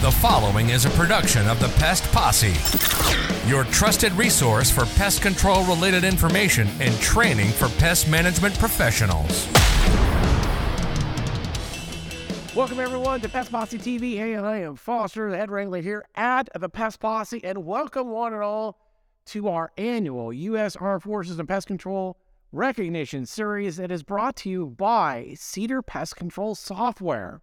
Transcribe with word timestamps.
The 0.00 0.12
following 0.12 0.70
is 0.70 0.84
a 0.84 0.90
production 0.90 1.48
of 1.48 1.58
the 1.58 1.66
Pest 1.70 2.04
Posse, 2.12 2.54
your 3.50 3.64
trusted 3.64 4.12
resource 4.12 4.70
for 4.70 4.86
pest 4.96 5.22
control 5.22 5.64
related 5.64 6.04
information 6.04 6.68
and 6.78 6.96
training 7.00 7.50
for 7.50 7.68
pest 7.80 8.08
management 8.08 8.56
professionals. 8.60 9.48
Welcome 12.54 12.78
everyone 12.78 13.20
to 13.22 13.28
Pest 13.28 13.50
Posse 13.50 13.76
TV. 13.76 14.16
Hey, 14.16 14.36
I 14.36 14.58
am 14.58 14.76
Foster, 14.76 15.32
the 15.32 15.36
head 15.36 15.50
wrangler 15.50 15.80
here 15.80 16.06
at 16.14 16.48
the 16.54 16.68
Pest 16.68 17.00
Posse, 17.00 17.42
and 17.42 17.66
welcome 17.66 18.06
one 18.06 18.32
and 18.32 18.42
all 18.44 18.78
to 19.26 19.48
our 19.48 19.72
annual 19.76 20.32
U.S. 20.32 20.76
Armed 20.76 21.02
Forces 21.02 21.40
and 21.40 21.48
Pest 21.48 21.66
Control 21.66 22.16
recognition 22.52 23.26
series 23.26 23.78
that 23.78 23.90
is 23.90 24.04
brought 24.04 24.36
to 24.36 24.48
you 24.48 24.66
by 24.66 25.34
Cedar 25.36 25.82
Pest 25.82 26.14
Control 26.14 26.54
Software. 26.54 27.40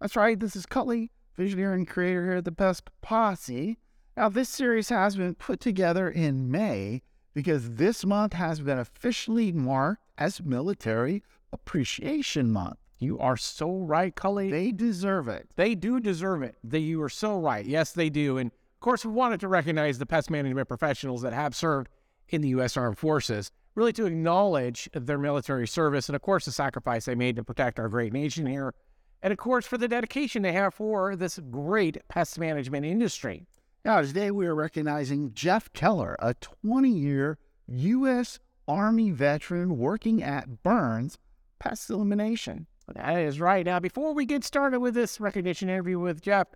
That's 0.00 0.16
right, 0.16 0.40
this 0.40 0.56
is 0.56 0.64
Cully, 0.64 1.10
visionary 1.38 1.76
and 1.76 1.88
creator 1.88 2.24
here 2.24 2.36
at 2.38 2.44
the 2.44 2.52
Pest 2.52 2.90
Posse. 3.00 3.78
Now, 4.16 4.28
this 4.28 4.48
series 4.48 4.88
has 4.88 5.14
been 5.14 5.36
put 5.36 5.60
together 5.60 6.10
in 6.10 6.50
May 6.50 7.02
because 7.32 7.76
this 7.76 8.04
month 8.04 8.32
has 8.32 8.60
been 8.60 8.78
officially 8.78 9.52
marked 9.52 10.02
as 10.18 10.42
Military 10.42 11.22
Appreciation 11.52 12.50
Month. 12.50 12.78
You 12.98 13.20
are 13.20 13.36
so 13.36 13.70
right, 13.76 14.12
Cully. 14.12 14.50
They 14.50 14.72
deserve 14.72 15.28
it. 15.28 15.48
They 15.54 15.76
do 15.76 16.00
deserve 16.00 16.42
it. 16.42 16.56
They, 16.64 16.80
you 16.80 17.00
are 17.02 17.08
so 17.08 17.38
right. 17.38 17.64
Yes, 17.64 17.92
they 17.92 18.10
do. 18.10 18.36
And 18.38 18.50
of 18.50 18.80
course, 18.80 19.04
we 19.04 19.12
wanted 19.12 19.38
to 19.38 19.48
recognize 19.48 19.98
the 19.98 20.06
pest 20.06 20.30
management 20.30 20.66
professionals 20.66 21.22
that 21.22 21.32
have 21.32 21.54
served 21.54 21.88
in 22.28 22.40
the 22.40 22.48
U.S. 22.48 22.76
Armed 22.76 22.98
Forces, 22.98 23.52
really 23.76 23.92
to 23.92 24.06
acknowledge 24.06 24.90
their 24.92 25.18
military 25.18 25.68
service 25.68 26.08
and, 26.08 26.16
of 26.16 26.22
course, 26.22 26.46
the 26.46 26.52
sacrifice 26.52 27.04
they 27.04 27.14
made 27.14 27.36
to 27.36 27.44
protect 27.44 27.78
our 27.78 27.88
great 27.88 28.12
nation 28.12 28.44
here. 28.44 28.74
And, 29.22 29.32
of 29.32 29.38
course, 29.38 29.66
for 29.66 29.78
the 29.78 29.88
dedication 29.88 30.42
they 30.42 30.52
have 30.52 30.74
for 30.74 31.16
this 31.16 31.38
great 31.50 31.98
pest 32.08 32.38
management 32.38 32.86
industry. 32.86 33.46
Now, 33.84 34.00
today 34.02 34.30
we 34.30 34.46
are 34.46 34.54
recognizing 34.54 35.32
Jeff 35.32 35.72
Keller, 35.72 36.16
a 36.18 36.34
20 36.34 36.90
year 36.90 37.38
U.S. 37.66 38.38
Army 38.66 39.10
veteran 39.10 39.78
working 39.78 40.22
at 40.22 40.62
Burns 40.62 41.18
Pest 41.58 41.90
Elimination. 41.90 42.66
That 42.94 43.18
is 43.18 43.40
right. 43.40 43.66
Now, 43.66 43.80
before 43.80 44.14
we 44.14 44.24
get 44.24 44.44
started 44.44 44.80
with 44.80 44.94
this 44.94 45.20
recognition 45.20 45.68
interview 45.68 45.98
with 45.98 46.22
Jeff, 46.22 46.48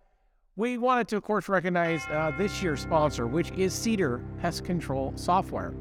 we 0.57 0.79
wanted 0.79 1.09
to, 1.09 1.17
of 1.17 1.23
course, 1.23 1.49
recognize 1.49 2.03
uh, 2.11 2.33
this 2.37 2.63
year's 2.63 2.81
sponsor, 2.81 3.27
which 3.27 3.51
is 3.53 3.73
Cedar 3.73 4.23
Pest 4.41 4.65
Control 4.65 5.13
Software. 5.17 5.75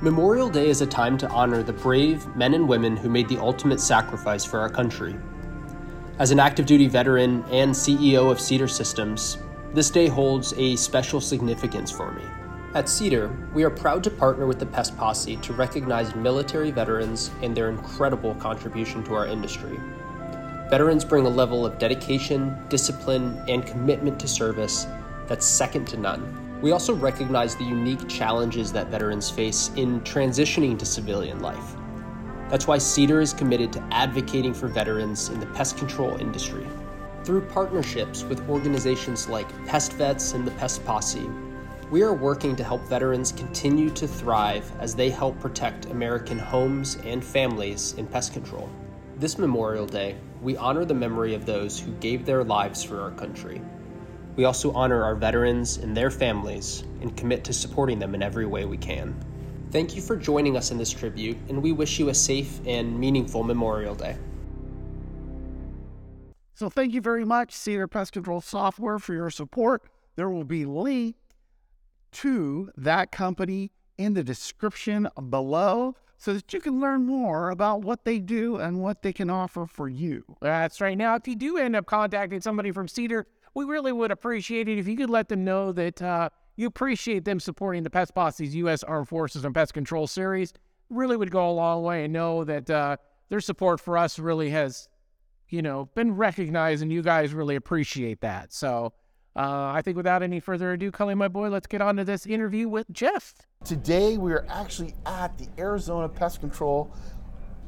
Memorial 0.00 0.48
Day 0.48 0.68
is 0.68 0.80
a 0.80 0.86
time 0.86 1.18
to 1.18 1.28
honor 1.30 1.60
the 1.60 1.72
brave 1.72 2.24
men 2.36 2.54
and 2.54 2.68
women 2.68 2.96
who 2.96 3.08
made 3.08 3.28
the 3.28 3.38
ultimate 3.38 3.80
sacrifice 3.80 4.44
for 4.44 4.60
our 4.60 4.68
country. 4.68 5.16
As 6.20 6.30
an 6.30 6.38
active 6.38 6.66
duty 6.66 6.86
veteran 6.86 7.42
and 7.50 7.72
CEO 7.72 8.30
of 8.30 8.38
Cedar 8.38 8.68
Systems, 8.68 9.38
this 9.74 9.90
day 9.90 10.06
holds 10.06 10.54
a 10.56 10.76
special 10.76 11.20
significance 11.20 11.90
for 11.90 12.12
me. 12.12 12.22
At 12.74 12.88
Cedar, 12.88 13.36
we 13.52 13.64
are 13.64 13.70
proud 13.70 14.04
to 14.04 14.10
partner 14.10 14.46
with 14.46 14.60
the 14.60 14.66
Pest 14.66 14.96
Posse 14.96 15.36
to 15.38 15.52
recognize 15.52 16.14
military 16.14 16.70
veterans 16.70 17.32
and 17.42 17.52
their 17.52 17.68
incredible 17.68 18.36
contribution 18.36 19.02
to 19.02 19.14
our 19.14 19.26
industry. 19.26 19.80
Veterans 20.70 21.04
bring 21.04 21.26
a 21.26 21.28
level 21.28 21.66
of 21.66 21.76
dedication, 21.78 22.56
discipline, 22.68 23.42
and 23.48 23.66
commitment 23.66 24.20
to 24.20 24.28
service 24.28 24.86
that's 25.26 25.44
second 25.44 25.86
to 25.88 25.96
none. 25.96 26.47
We 26.60 26.72
also 26.72 26.92
recognize 26.92 27.54
the 27.54 27.64
unique 27.64 28.08
challenges 28.08 28.72
that 28.72 28.88
veterans 28.88 29.30
face 29.30 29.70
in 29.76 30.00
transitioning 30.00 30.76
to 30.80 30.84
civilian 30.84 31.40
life. 31.40 31.76
That's 32.48 32.66
why 32.66 32.78
Cedar 32.78 33.20
is 33.20 33.32
committed 33.32 33.72
to 33.74 33.88
advocating 33.92 34.52
for 34.52 34.66
veterans 34.66 35.28
in 35.28 35.38
the 35.38 35.46
pest 35.46 35.76
control 35.76 36.16
industry. 36.16 36.66
Through 37.22 37.42
partnerships 37.42 38.24
with 38.24 38.48
organizations 38.48 39.28
like 39.28 39.46
Pest 39.66 39.92
Vets 39.92 40.32
and 40.32 40.44
the 40.44 40.50
Pest 40.52 40.84
Posse, 40.84 41.30
we 41.92 42.02
are 42.02 42.12
working 42.12 42.56
to 42.56 42.64
help 42.64 42.82
veterans 42.82 43.30
continue 43.30 43.90
to 43.90 44.08
thrive 44.08 44.70
as 44.80 44.96
they 44.96 45.10
help 45.10 45.38
protect 45.38 45.86
American 45.86 46.38
homes 46.40 46.96
and 47.04 47.24
families 47.24 47.92
in 47.98 48.06
pest 48.06 48.32
control. 48.32 48.68
This 49.16 49.38
Memorial 49.38 49.86
Day, 49.86 50.16
we 50.42 50.56
honor 50.56 50.84
the 50.84 50.94
memory 50.94 51.34
of 51.34 51.46
those 51.46 51.78
who 51.78 51.92
gave 51.92 52.26
their 52.26 52.42
lives 52.42 52.82
for 52.82 53.00
our 53.00 53.12
country. 53.12 53.60
We 54.38 54.44
also 54.44 54.70
honor 54.70 55.02
our 55.02 55.16
veterans 55.16 55.78
and 55.78 55.96
their 55.96 56.12
families 56.12 56.84
and 57.00 57.16
commit 57.16 57.42
to 57.42 57.52
supporting 57.52 57.98
them 57.98 58.14
in 58.14 58.22
every 58.22 58.46
way 58.46 58.66
we 58.66 58.76
can. 58.76 59.18
Thank 59.72 59.96
you 59.96 60.00
for 60.00 60.14
joining 60.14 60.56
us 60.56 60.70
in 60.70 60.78
this 60.78 60.92
tribute, 60.92 61.36
and 61.48 61.60
we 61.60 61.72
wish 61.72 61.98
you 61.98 62.10
a 62.10 62.14
safe 62.14 62.60
and 62.64 62.96
meaningful 63.00 63.42
Memorial 63.42 63.96
Day. 63.96 64.16
So, 66.54 66.70
thank 66.70 66.94
you 66.94 67.00
very 67.00 67.24
much, 67.24 67.52
Cedar 67.52 67.88
Pest 67.88 68.12
Control 68.12 68.40
Software, 68.40 69.00
for 69.00 69.12
your 69.12 69.28
support. 69.28 69.82
There 70.14 70.30
will 70.30 70.44
be 70.44 70.62
a 70.62 70.68
link 70.68 71.16
to 72.12 72.70
that 72.76 73.10
company 73.10 73.72
in 73.96 74.14
the 74.14 74.22
description 74.22 75.08
below 75.30 75.96
so 76.16 76.34
that 76.34 76.52
you 76.52 76.60
can 76.60 76.80
learn 76.80 77.06
more 77.06 77.50
about 77.50 77.82
what 77.82 78.04
they 78.04 78.20
do 78.20 78.56
and 78.56 78.80
what 78.80 79.02
they 79.02 79.12
can 79.12 79.30
offer 79.30 79.66
for 79.66 79.88
you. 79.88 80.24
That's 80.40 80.80
right. 80.80 80.96
Now, 80.96 81.16
if 81.16 81.26
you 81.26 81.34
do 81.34 81.56
end 81.56 81.74
up 81.74 81.86
contacting 81.86 82.40
somebody 82.40 82.70
from 82.70 82.86
Cedar, 82.86 83.26
we 83.58 83.64
really 83.64 83.90
would 83.90 84.12
appreciate 84.12 84.68
it 84.68 84.78
if 84.78 84.86
you 84.86 84.96
could 84.96 85.10
let 85.10 85.28
them 85.28 85.42
know 85.42 85.72
that 85.72 86.00
uh, 86.00 86.28
you 86.54 86.68
appreciate 86.68 87.24
them 87.24 87.40
supporting 87.40 87.82
the 87.82 87.90
Pest 87.90 88.14
Posse's 88.14 88.54
U.S. 88.54 88.84
Armed 88.84 89.08
Forces 89.08 89.44
and 89.44 89.52
Pest 89.52 89.74
Control 89.74 90.06
series. 90.06 90.52
Really 90.90 91.16
would 91.16 91.32
go 91.32 91.50
a 91.50 91.50
long 91.50 91.82
way 91.82 92.04
and 92.04 92.12
know 92.12 92.44
that 92.44 92.70
uh, 92.70 92.98
their 93.30 93.40
support 93.40 93.80
for 93.80 93.98
us 93.98 94.20
really 94.20 94.50
has, 94.50 94.88
you 95.48 95.60
know, 95.60 95.86
been 95.96 96.14
recognized, 96.14 96.82
and 96.82 96.92
you 96.92 97.02
guys 97.02 97.34
really 97.34 97.56
appreciate 97.56 98.20
that. 98.20 98.52
So, 98.52 98.92
uh, 99.34 99.72
I 99.74 99.82
think 99.82 99.96
without 99.96 100.22
any 100.22 100.38
further 100.38 100.70
ado, 100.70 100.92
Cully, 100.92 101.16
my 101.16 101.26
boy, 101.26 101.48
let's 101.48 101.66
get 101.66 101.80
on 101.80 101.96
to 101.96 102.04
this 102.04 102.26
interview 102.26 102.68
with 102.68 102.88
Jeff. 102.92 103.34
Today, 103.64 104.18
we 104.18 104.32
are 104.34 104.46
actually 104.48 104.94
at 105.04 105.36
the 105.36 105.48
Arizona 105.58 106.08
Pest 106.08 106.38
Control 106.38 106.94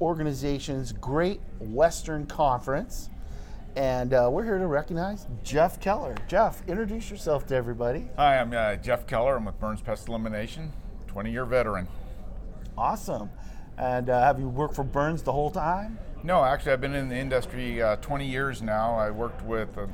Organization's 0.00 0.92
Great 0.92 1.40
Western 1.58 2.26
Conference. 2.26 3.10
And 3.76 4.12
uh, 4.12 4.28
we're 4.32 4.44
here 4.44 4.58
to 4.58 4.66
recognize 4.66 5.26
Jeff 5.44 5.80
Keller. 5.80 6.16
Jeff, 6.26 6.66
introduce 6.68 7.08
yourself 7.10 7.46
to 7.46 7.54
everybody. 7.54 8.08
Hi, 8.16 8.38
I'm 8.38 8.52
uh, 8.52 8.76
Jeff 8.76 9.06
Keller. 9.06 9.36
I'm 9.36 9.44
with 9.44 9.60
Burns 9.60 9.80
Pest 9.80 10.08
Elimination, 10.08 10.72
20 11.06 11.30
year 11.30 11.44
veteran. 11.44 11.86
Awesome. 12.76 13.30
And 13.78 14.10
uh, 14.10 14.22
have 14.22 14.40
you 14.40 14.48
worked 14.48 14.74
for 14.74 14.82
Burns 14.82 15.22
the 15.22 15.32
whole 15.32 15.50
time? 15.50 15.98
No, 16.24 16.44
actually, 16.44 16.72
I've 16.72 16.80
been 16.80 16.94
in 16.94 17.08
the 17.08 17.16
industry 17.16 17.80
uh, 17.80 17.96
20 17.96 18.26
years 18.26 18.60
now. 18.60 18.94
I 18.96 19.10
worked 19.10 19.42
with 19.42 19.78
uh, 19.78 19.86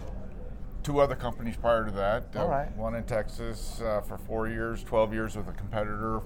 two 0.82 0.98
other 1.00 1.14
companies 1.14 1.56
prior 1.56 1.84
to 1.84 1.91
that. 1.93 2.34
All 2.34 2.48
right. 2.48 2.75
One 2.76 2.94
in 2.94 3.04
Texas 3.04 3.81
uh, 3.82 4.00
for 4.00 4.16
four 4.16 4.48
years, 4.48 4.82
12 4.84 5.12
years 5.12 5.37
with 5.37 5.48
a 5.48 5.53
competitor 5.53 6.22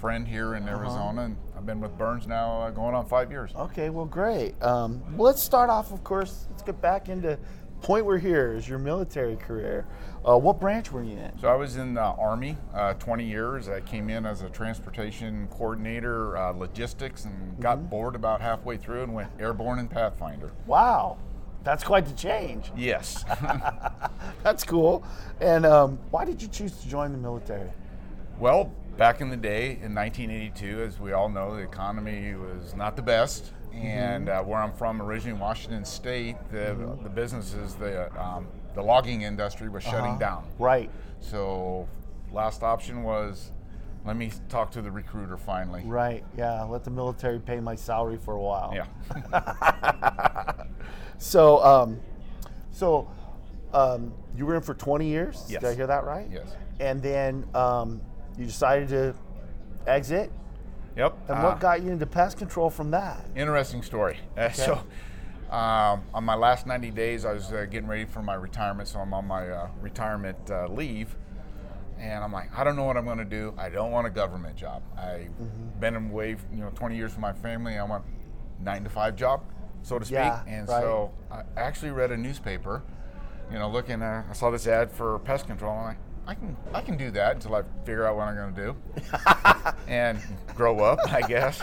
friend 0.00 0.26
here 0.26 0.54
in 0.54 0.66
Arizona, 0.66 1.24
and 1.24 1.36
I've 1.54 1.66
been 1.66 1.78
with 1.78 1.96
Burns 1.98 2.26
now 2.26 2.62
uh, 2.62 2.70
going 2.70 2.94
on 2.94 3.06
five 3.06 3.30
years. 3.30 3.52
Okay, 3.54 3.90
well, 3.90 4.06
great. 4.06 4.60
Um, 4.62 5.02
let's 5.18 5.42
start 5.42 5.68
off, 5.68 5.92
of 5.92 6.02
course, 6.02 6.46
let's 6.50 6.62
get 6.62 6.80
back 6.80 7.10
into 7.10 7.38
point 7.82 8.04
we're 8.04 8.18
here 8.18 8.52
is 8.52 8.68
your 8.68 8.78
military 8.78 9.36
career. 9.36 9.86
Uh, 10.26 10.36
what 10.38 10.60
branch 10.60 10.92
were 10.92 11.02
you 11.02 11.16
in? 11.16 11.38
So 11.38 11.48
I 11.48 11.54
was 11.54 11.76
in 11.76 11.94
the 11.94 12.02
Army 12.02 12.56
uh, 12.74 12.94
20 12.94 13.24
years. 13.24 13.68
I 13.68 13.80
came 13.80 14.10
in 14.10 14.26
as 14.26 14.42
a 14.42 14.50
transportation 14.50 15.48
coordinator, 15.48 16.36
uh, 16.36 16.52
logistics, 16.52 17.24
and 17.24 17.58
got 17.60 17.88
bored 17.88 18.14
about 18.14 18.40
halfway 18.40 18.76
through 18.76 19.02
and 19.02 19.14
went 19.14 19.30
airborne 19.38 19.78
and 19.78 19.90
Pathfinder. 19.90 20.52
Wow, 20.66 21.18
that's 21.62 21.84
quite 21.84 22.06
the 22.06 22.14
change. 22.14 22.70
Yes. 22.76 23.24
That's 24.42 24.64
cool. 24.64 25.04
And 25.40 25.66
um, 25.66 25.98
why 26.10 26.24
did 26.24 26.40
you 26.40 26.48
choose 26.48 26.72
to 26.80 26.88
join 26.88 27.12
the 27.12 27.18
military? 27.18 27.70
Well, 28.38 28.72
back 29.00 29.22
in 29.22 29.30
the 29.30 29.36
day 29.36 29.78
in 29.82 29.94
1982, 29.94 30.82
as 30.82 31.00
we 31.00 31.12
all 31.12 31.30
know, 31.30 31.56
the 31.56 31.62
economy 31.62 32.34
was 32.34 32.74
not 32.74 32.96
the 32.96 33.02
best. 33.02 33.50
And 33.72 34.28
uh, 34.28 34.42
where 34.42 34.60
I'm 34.60 34.74
from, 34.74 35.00
originally 35.00 35.40
Washington 35.40 35.86
State, 35.86 36.36
the, 36.52 36.76
the 37.02 37.08
businesses, 37.08 37.74
the, 37.76 38.12
um, 38.20 38.46
the 38.74 38.82
logging 38.82 39.22
industry 39.22 39.70
was 39.70 39.82
shutting 39.82 40.18
down. 40.18 40.44
Right, 40.58 40.90
So, 41.20 41.88
last 42.30 42.62
option 42.62 43.02
was 43.02 43.52
let 44.04 44.16
me 44.16 44.32
talk 44.50 44.70
to 44.72 44.82
the 44.82 44.90
recruiter 44.90 45.38
finally. 45.38 45.82
right, 45.86 46.22
yeah. 46.36 46.62
Let 46.64 46.84
the 46.84 46.90
military 46.90 47.38
pay 47.40 47.58
my 47.58 47.74
salary 47.76 48.18
for 48.18 48.34
a 48.34 48.40
while. 48.40 48.74
Yeah. 48.74 50.64
So, 51.22 51.62
um, 51.62 52.00
so 52.70 53.10
um, 53.74 54.14
you 54.34 54.46
were 54.46 54.56
in 54.56 54.62
for 54.62 54.72
20 54.72 55.06
years. 55.06 55.44
Yes. 55.50 55.60
Did 55.60 55.68
I 55.68 55.74
hear 55.74 55.86
that 55.86 56.04
right? 56.04 56.26
Yes. 56.32 56.56
And 56.80 57.02
then 57.02 57.46
um, 57.54 58.00
you 58.40 58.46
decided 58.46 58.88
to 58.88 59.14
exit. 59.86 60.32
Yep. 60.96 61.16
And 61.28 61.38
Uh, 61.38 61.42
what 61.42 61.60
got 61.60 61.82
you 61.82 61.90
into 61.90 62.06
pest 62.06 62.38
control 62.38 62.70
from 62.70 62.90
that? 62.90 63.24
Interesting 63.36 63.82
story. 63.82 64.18
Uh, 64.36 64.48
So, 64.50 64.72
um, 65.50 66.02
on 66.14 66.24
my 66.24 66.34
last 66.34 66.66
90 66.66 66.90
days, 66.90 67.24
I 67.24 67.32
was 67.34 67.52
uh, 67.52 67.66
getting 67.70 67.88
ready 67.88 68.06
for 68.06 68.22
my 68.22 68.34
retirement, 68.34 68.88
so 68.88 68.98
I'm 69.00 69.12
on 69.12 69.26
my 69.26 69.48
uh, 69.48 69.68
retirement 69.80 70.38
uh, 70.50 70.66
leave. 70.68 71.16
And 71.98 72.24
I'm 72.24 72.32
like, 72.32 72.48
I 72.58 72.64
don't 72.64 72.76
know 72.76 72.84
what 72.84 72.96
I'm 72.96 73.04
going 73.04 73.18
to 73.18 73.24
do. 73.26 73.52
I 73.58 73.68
don't 73.68 73.90
want 73.90 74.06
a 74.06 74.10
government 74.10 74.56
job. 74.56 74.82
I've 74.96 75.28
been 75.80 75.96
away, 75.96 76.36
you 76.50 76.60
know, 76.60 76.70
20 76.74 76.96
years 76.96 77.12
from 77.12 77.20
my 77.20 77.34
family. 77.34 77.76
I 77.76 77.84
want 77.84 78.04
nine 78.58 78.84
to 78.84 78.90
five 78.90 79.16
job. 79.16 79.42
so 79.82 79.98
to 79.98 80.04
speak. 80.04 80.16
Yeah, 80.16 80.42
and 80.46 80.66
right. 80.68 80.82
so 80.82 81.12
I 81.30 81.42
actually 81.56 81.90
read 81.90 82.10
a 82.10 82.16
newspaper, 82.16 82.82
you 83.52 83.58
know, 83.58 83.68
looking 83.68 84.00
at, 84.02 84.24
I 84.30 84.32
saw 84.32 84.50
this 84.50 84.66
ad 84.66 84.90
for 84.90 85.18
pest 85.20 85.46
control, 85.46 85.78
and 85.78 85.88
I, 85.88 85.96
I 86.26 86.34
can, 86.34 86.56
I 86.74 86.80
can 86.80 86.96
do 86.96 87.10
that 87.12 87.34
until 87.36 87.54
I 87.56 87.62
figure 87.84 88.06
out 88.06 88.16
what 88.16 88.28
I'm 88.28 88.36
going 88.36 88.54
to 88.54 88.62
do, 88.62 88.76
and 89.88 90.18
grow 90.54 90.80
up, 90.80 90.98
I 91.12 91.22
guess. 91.22 91.60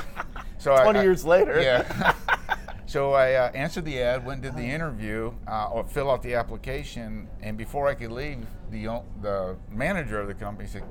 So 0.58 0.74
I- 0.74 0.84
20 0.84 1.00
I- 1.00 1.04
years 1.04 1.24
later. 1.26 1.62
yeah. 1.62 2.14
so 2.86 3.14
I 3.14 3.34
uh, 3.34 3.52
answered 3.52 3.86
the 3.86 4.02
ad, 4.02 4.26
went 4.26 4.44
and 4.44 4.56
did 4.56 4.62
the 4.62 4.68
interview, 4.70 5.32
uh, 5.48 5.70
or 5.70 5.86
fill 5.86 6.12
out 6.12 6.22
the 6.22 6.36
application, 6.36 7.28
and 7.42 7.58
before 7.58 7.88
I 7.88 7.94
could 7.94 8.12
leave, 8.12 8.46
the 8.72 9.02
the 9.22 9.56
manager 9.70 10.20
of 10.20 10.28
the 10.28 10.34
company 10.34 10.68
said, 10.68 10.84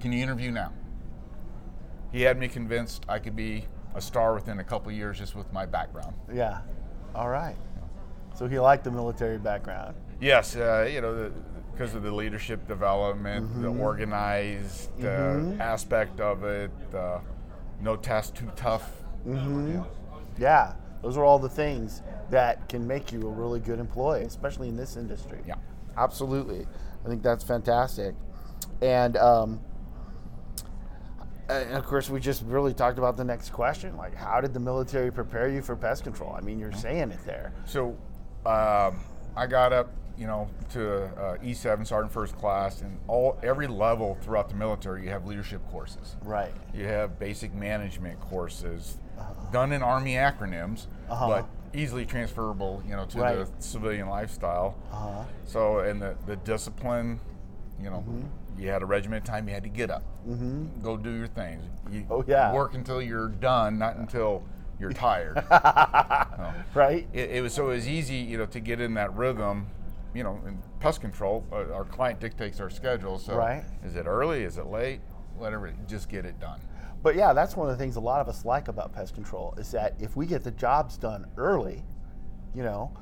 "Can 0.00 0.12
you 0.12 0.22
interview 0.22 0.50
now?" 0.50 0.72
He 2.10 2.22
had 2.22 2.38
me 2.38 2.48
convinced 2.48 3.06
I 3.08 3.18
could 3.18 3.34
be 3.36 3.64
a 3.94 4.00
star 4.00 4.34
within 4.34 4.58
a 4.58 4.64
couple 4.64 4.90
of 4.90 4.96
years 4.96 5.18
just 5.18 5.34
with 5.34 5.50
my 5.52 5.64
background. 5.64 6.14
Yeah. 6.32 6.58
All 7.14 7.28
right. 7.30 7.56
So 8.34 8.46
he 8.48 8.58
liked 8.58 8.84
the 8.84 8.90
military 8.90 9.38
background. 9.38 9.94
Yes, 10.20 10.54
uh, 10.56 10.88
you 10.92 11.00
know, 11.00 11.32
because 11.82 11.96
of 11.96 12.04
the 12.04 12.14
leadership 12.14 12.68
development, 12.68 13.60
the 13.60 13.66
organized 13.66 15.04
uh, 15.04 15.40
aspect 15.58 16.20
of 16.20 16.44
it, 16.44 16.70
uh, 16.94 17.18
no 17.80 17.96
task 17.96 18.36
too 18.36 18.48
tough. 18.54 18.88
Yeah. 19.26 19.82
Yeah. 20.38 20.74
Those 21.02 21.16
are 21.16 21.24
all 21.24 21.40
the 21.40 21.48
things 21.48 22.02
that 22.30 22.68
can 22.68 22.86
make 22.86 23.10
you 23.10 23.26
a 23.26 23.30
really 23.30 23.58
good 23.58 23.80
employee, 23.80 24.22
especially 24.22 24.68
in 24.68 24.76
this 24.76 24.96
industry. 24.96 25.40
Yeah. 25.44 25.56
Absolutely. 25.96 26.68
I 27.04 27.08
think 27.08 27.20
that's 27.20 27.42
fantastic. 27.42 28.14
And, 28.80 29.16
um, 29.16 29.58
and 31.48 31.72
of 31.72 31.84
course, 31.84 32.08
we 32.08 32.20
just 32.20 32.44
really 32.44 32.74
talked 32.74 32.98
about 32.98 33.16
the 33.16 33.24
next 33.24 33.50
question. 33.50 33.96
Like, 33.96 34.14
how 34.14 34.40
did 34.40 34.54
the 34.54 34.60
military 34.60 35.10
prepare 35.10 35.48
you 35.48 35.60
for 35.62 35.74
pest 35.74 36.04
control? 36.04 36.32
I 36.32 36.42
mean, 36.42 36.60
you're 36.60 36.70
saying 36.70 37.10
it 37.10 37.24
there. 37.26 37.52
So 37.66 37.96
um, 38.46 39.00
I 39.36 39.48
got 39.48 39.72
up, 39.72 39.92
you 40.18 40.26
know, 40.26 40.48
to 40.72 41.04
uh, 41.04 41.36
E7 41.38 41.86
Sergeant 41.86 42.12
First 42.12 42.36
Class, 42.38 42.80
and 42.82 42.98
all 43.08 43.38
every 43.42 43.66
level 43.66 44.16
throughout 44.22 44.48
the 44.48 44.54
military, 44.54 45.04
you 45.04 45.10
have 45.10 45.26
leadership 45.26 45.60
courses. 45.70 46.16
Right. 46.22 46.52
You 46.74 46.84
have 46.86 47.18
basic 47.18 47.54
management 47.54 48.20
courses, 48.20 48.98
done 49.52 49.72
in 49.72 49.82
Army 49.82 50.14
acronyms, 50.14 50.86
but 51.08 51.46
easily 51.74 52.04
transferable, 52.04 52.82
you 52.86 52.94
know, 52.96 53.04
to 53.06 53.18
Right. 53.18 53.36
the 53.38 53.48
civilian 53.62 54.08
lifestyle. 54.08 54.74
Uh-huh. 54.92 55.24
So, 55.44 55.78
and 55.80 56.00
the, 56.02 56.16
the 56.26 56.36
discipline, 56.36 57.18
you 57.80 57.88
know, 57.90 58.04
you 58.58 58.68
had 58.68 58.82
a 58.82 58.86
regiment 58.86 59.24
time, 59.24 59.48
you 59.48 59.54
had 59.54 59.62
to 59.62 59.68
get 59.70 59.90
up, 59.90 60.02
go 60.82 60.96
do 60.96 61.10
your 61.10 61.26
things. 61.28 61.64
You 61.90 62.06
Oh, 62.10 62.24
yeah. 62.26 62.52
work 62.52 62.74
until 62.74 63.00
you're 63.00 63.28
done, 63.28 63.78
not 63.78 63.96
until 63.96 64.42
you're 64.78 64.92
tired. 64.92 65.42
Right? 66.74 67.06
it, 67.12 67.30
it 67.30 67.42
was 67.42 67.52
so 67.54 67.70
it 67.70 67.74
was 67.76 67.88
easy, 67.88 68.16
you 68.16 68.38
know, 68.38 68.46
to 68.46 68.60
get 68.60 68.80
in 68.80 68.94
that 68.94 69.14
rhythm. 69.14 69.66
You 70.14 70.24
know, 70.24 70.38
in 70.46 70.58
pest 70.80 71.00
control, 71.00 71.44
uh, 71.52 71.72
our 71.72 71.84
client 71.84 72.20
dictates 72.20 72.60
our 72.60 72.70
schedule. 72.70 73.18
So, 73.18 73.36
Right. 73.36 73.64
is 73.84 73.96
it 73.96 74.06
early? 74.06 74.42
Is 74.44 74.58
it 74.58 74.66
late? 74.66 75.00
Whatever, 75.36 75.72
just 75.86 76.08
get 76.08 76.26
it 76.26 76.38
done. 76.38 76.60
But 77.02 77.16
yeah, 77.16 77.32
that's 77.32 77.56
one 77.56 77.68
of 77.68 77.76
the 77.76 77.82
things 77.82 77.96
a 77.96 78.00
lot 78.00 78.20
of 78.20 78.28
us 78.28 78.44
like 78.44 78.68
about 78.68 78.92
pest 78.92 79.14
control 79.14 79.54
is 79.56 79.70
that 79.72 79.94
if 79.98 80.14
we 80.16 80.26
get 80.26 80.44
the 80.44 80.50
jobs 80.52 80.96
done 80.98 81.26
early, 81.36 81.82
you 82.54 82.62
know, 82.62 82.92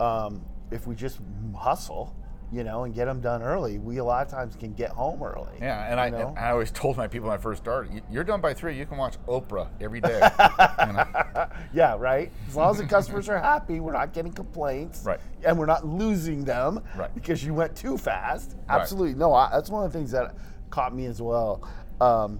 um, 0.00 0.44
if 0.70 0.86
we 0.86 0.94
just 0.94 1.18
hustle, 1.54 2.14
you 2.52 2.62
know, 2.62 2.84
and 2.84 2.94
get 2.94 3.06
them 3.06 3.20
done 3.20 3.42
early, 3.42 3.78
we 3.78 3.96
a 3.98 4.04
lot 4.04 4.24
of 4.24 4.30
times 4.30 4.54
can 4.54 4.72
get 4.72 4.90
home 4.90 5.20
early. 5.22 5.56
Yeah, 5.60 5.90
and 5.90 5.98
I, 5.98 6.10
know? 6.10 6.28
and 6.28 6.38
I 6.38 6.50
always 6.50 6.70
told 6.70 6.96
my 6.96 7.08
people 7.08 7.28
when 7.28 7.36
I 7.36 7.40
first 7.40 7.60
started, 7.62 7.92
"You- 7.92 8.02
you're 8.10 8.24
done 8.24 8.40
by 8.40 8.54
three. 8.54 8.78
You 8.78 8.86
can 8.86 8.96
watch 8.98 9.16
Oprah 9.26 9.68
every 9.80 10.00
day. 10.00 10.20
you 10.86 10.92
know? 10.92 11.48
yeah, 11.74 11.96
right. 11.98 12.30
As 12.48 12.54
long 12.54 12.70
as 12.70 12.78
the 12.78 12.86
customers 12.86 13.28
are 13.28 13.38
happy, 13.38 13.80
we're 13.80 13.92
not 13.92 14.12
getting 14.12 14.32
complaints, 14.32 15.02
Right. 15.04 15.18
And 15.44 15.58
we're 15.58 15.66
not 15.66 15.84
losing 15.86 16.44
them, 16.44 16.80
Right. 16.96 17.12
Because 17.14 17.44
you 17.44 17.52
went 17.52 17.74
too 17.74 17.98
fast. 17.98 18.54
Right. 18.68 18.80
Absolutely, 18.80 19.14
no. 19.14 19.34
I, 19.34 19.50
that's 19.50 19.68
one 19.70 19.84
of 19.84 19.92
the 19.92 19.98
things 19.98 20.12
that 20.12 20.34
caught 20.70 20.94
me 20.94 21.06
as 21.06 21.20
well. 21.20 21.68
Um, 22.00 22.38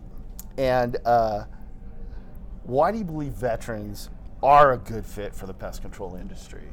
and 0.56 0.96
uh, 1.04 1.44
why 2.64 2.92
do 2.92 2.98
you 2.98 3.04
believe 3.04 3.32
veterans 3.32 4.10
are 4.42 4.72
a 4.72 4.78
good 4.78 5.04
fit 5.04 5.34
for 5.34 5.46
the 5.46 5.54
pest 5.54 5.82
control 5.82 6.14
industry? 6.14 6.68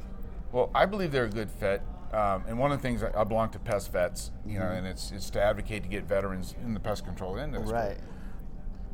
Well, 0.52 0.70
I 0.74 0.86
believe 0.86 1.10
they're 1.10 1.24
a 1.24 1.30
good 1.30 1.50
fit. 1.50 1.82
Um, 2.14 2.44
and 2.46 2.58
one 2.58 2.70
of 2.70 2.78
the 2.80 2.82
things 2.82 3.02
I, 3.02 3.10
I 3.20 3.24
belong 3.24 3.50
to 3.50 3.58
Pest 3.58 3.90
Vets, 3.92 4.30
you 4.46 4.58
know, 4.58 4.66
and 4.66 4.86
it's 4.86 5.10
it's 5.10 5.30
to 5.30 5.42
advocate 5.42 5.82
to 5.82 5.88
get 5.88 6.04
veterans 6.04 6.54
in 6.64 6.72
the 6.74 6.80
pest 6.80 7.04
control 7.04 7.36
industry. 7.36 7.72
Right. 7.72 7.96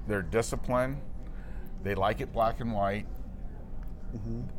They're 0.08 0.22
disciplined. 0.22 0.96
They 1.82 1.94
like 1.94 2.20
it 2.20 2.32
black 2.32 2.60
and 2.60 2.72
white. 2.72 3.06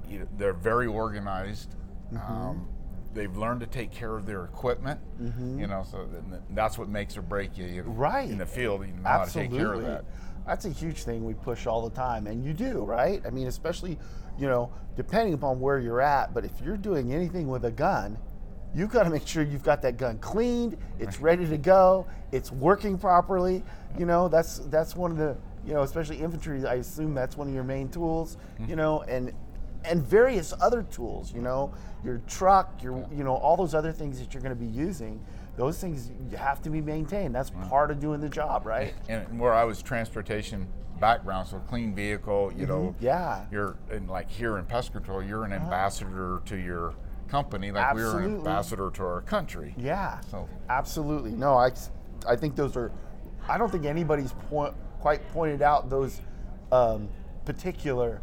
You 0.09 0.19
know, 0.19 0.27
they're 0.37 0.53
very 0.53 0.87
organized. 0.87 1.75
Um, 2.15 2.67
they've 3.13 3.35
learned 3.35 3.59
to 3.61 3.67
take 3.67 3.91
care 3.91 4.15
of 4.15 4.25
their 4.25 4.45
equipment. 4.45 4.99
Mm-hmm. 5.21 5.59
You 5.59 5.67
know, 5.67 5.83
so 5.89 6.05
th- 6.05 6.41
that's 6.51 6.77
what 6.77 6.87
makes 6.87 7.17
or 7.17 7.21
break 7.21 7.57
you. 7.57 7.65
you 7.65 7.83
know, 7.83 7.89
Right. 7.89 8.29
in 8.29 8.37
the 8.37 8.45
field. 8.45 8.85
You 8.87 8.93
know 8.93 9.09
how 9.09 9.25
to 9.25 9.31
take 9.33 9.45
Absolutely. 9.51 9.57
care 9.57 9.73
of 9.73 9.81
that. 9.83 10.05
That's 10.45 10.65
a 10.65 10.69
huge 10.69 11.03
thing 11.03 11.25
we 11.25 11.33
push 11.33 11.67
all 11.67 11.87
the 11.87 11.95
time, 11.95 12.27
and 12.27 12.43
you 12.45 12.53
do, 12.53 12.83
right? 12.83 13.21
I 13.25 13.29
mean, 13.29 13.47
especially, 13.47 13.99
you 14.39 14.47
know, 14.47 14.71
depending 14.95 15.33
upon 15.33 15.59
where 15.59 15.79
you're 15.79 16.01
at. 16.01 16.33
But 16.33 16.45
if 16.45 16.51
you're 16.63 16.77
doing 16.77 17.13
anything 17.13 17.47
with 17.47 17.65
a 17.65 17.71
gun, 17.71 18.17
you've 18.73 18.91
got 18.91 19.03
to 19.03 19.09
make 19.09 19.27
sure 19.27 19.43
you've 19.43 19.63
got 19.63 19.81
that 19.81 19.97
gun 19.97 20.17
cleaned, 20.19 20.77
it's 20.99 21.19
ready 21.19 21.45
to 21.47 21.57
go, 21.57 22.05
it's 22.31 22.51
working 22.51 22.97
properly. 22.97 23.63
You 23.97 24.05
know, 24.05 24.27
that's 24.27 24.59
that's 24.69 24.95
one 24.95 25.11
of 25.11 25.17
the, 25.17 25.35
you 25.65 25.73
know, 25.73 25.81
especially 25.81 26.17
infantry. 26.17 26.65
I 26.65 26.75
assume 26.75 27.13
that's 27.13 27.35
one 27.37 27.47
of 27.47 27.53
your 27.53 27.63
main 27.63 27.89
tools. 27.89 28.37
You 28.67 28.75
know, 28.75 29.01
and 29.03 29.33
and 29.83 30.01
various 30.01 30.53
other 30.61 30.83
tools. 30.83 31.33
You 31.33 31.41
know, 31.41 31.73
your 32.03 32.21
truck, 32.27 32.81
your 32.81 33.05
you 33.13 33.23
know, 33.23 33.35
all 33.35 33.57
those 33.57 33.73
other 33.75 33.91
things 33.91 34.19
that 34.19 34.33
you're 34.33 34.43
going 34.43 34.55
to 34.57 34.59
be 34.59 34.71
using. 34.71 35.19
Those 35.57 35.79
things 35.79 36.09
you 36.31 36.37
have 36.37 36.61
to 36.61 36.69
be 36.69 36.79
maintained. 36.79 37.35
That's 37.35 37.49
part 37.67 37.91
of 37.91 37.99
doing 37.99 38.21
the 38.21 38.29
job, 38.29 38.65
right? 38.65 38.93
and 39.09 39.37
where 39.37 39.53
I 39.53 39.65
was 39.65 39.81
transportation 39.81 40.65
background, 41.01 41.47
so 41.47 41.57
clean 41.67 41.93
vehicle, 41.93 42.53
you 42.55 42.65
know, 42.67 42.95
Mm-hmm. 42.95 43.05
Yeah. 43.05 43.45
you're 43.51 43.75
and 43.91 44.09
like 44.09 44.29
here 44.31 44.57
in 44.57 44.65
pest 44.65 44.93
control, 44.93 45.21
you're 45.21 45.43
an 45.43 45.51
ambassador 45.51 46.41
to 46.45 46.55
your 46.55 46.93
company, 47.35 47.71
like 47.71 47.95
we're 47.95 48.19
an 48.19 48.35
ambassador 48.35 48.91
to 48.91 49.03
our 49.03 49.21
country. 49.21 49.73
Yeah, 49.77 50.19
So- 50.29 50.47
absolutely. 50.69 51.31
No, 51.31 51.55
I, 51.55 51.71
I 52.27 52.35
think 52.35 52.55
those 52.55 52.75
are. 52.75 52.91
I 53.47 53.57
don't 53.57 53.71
think 53.71 53.85
anybody's 53.85 54.33
point, 54.49 54.75
quite 54.99 55.27
pointed 55.31 55.61
out 55.61 55.89
those 55.89 56.21
um, 56.71 57.07
particular 57.45 58.21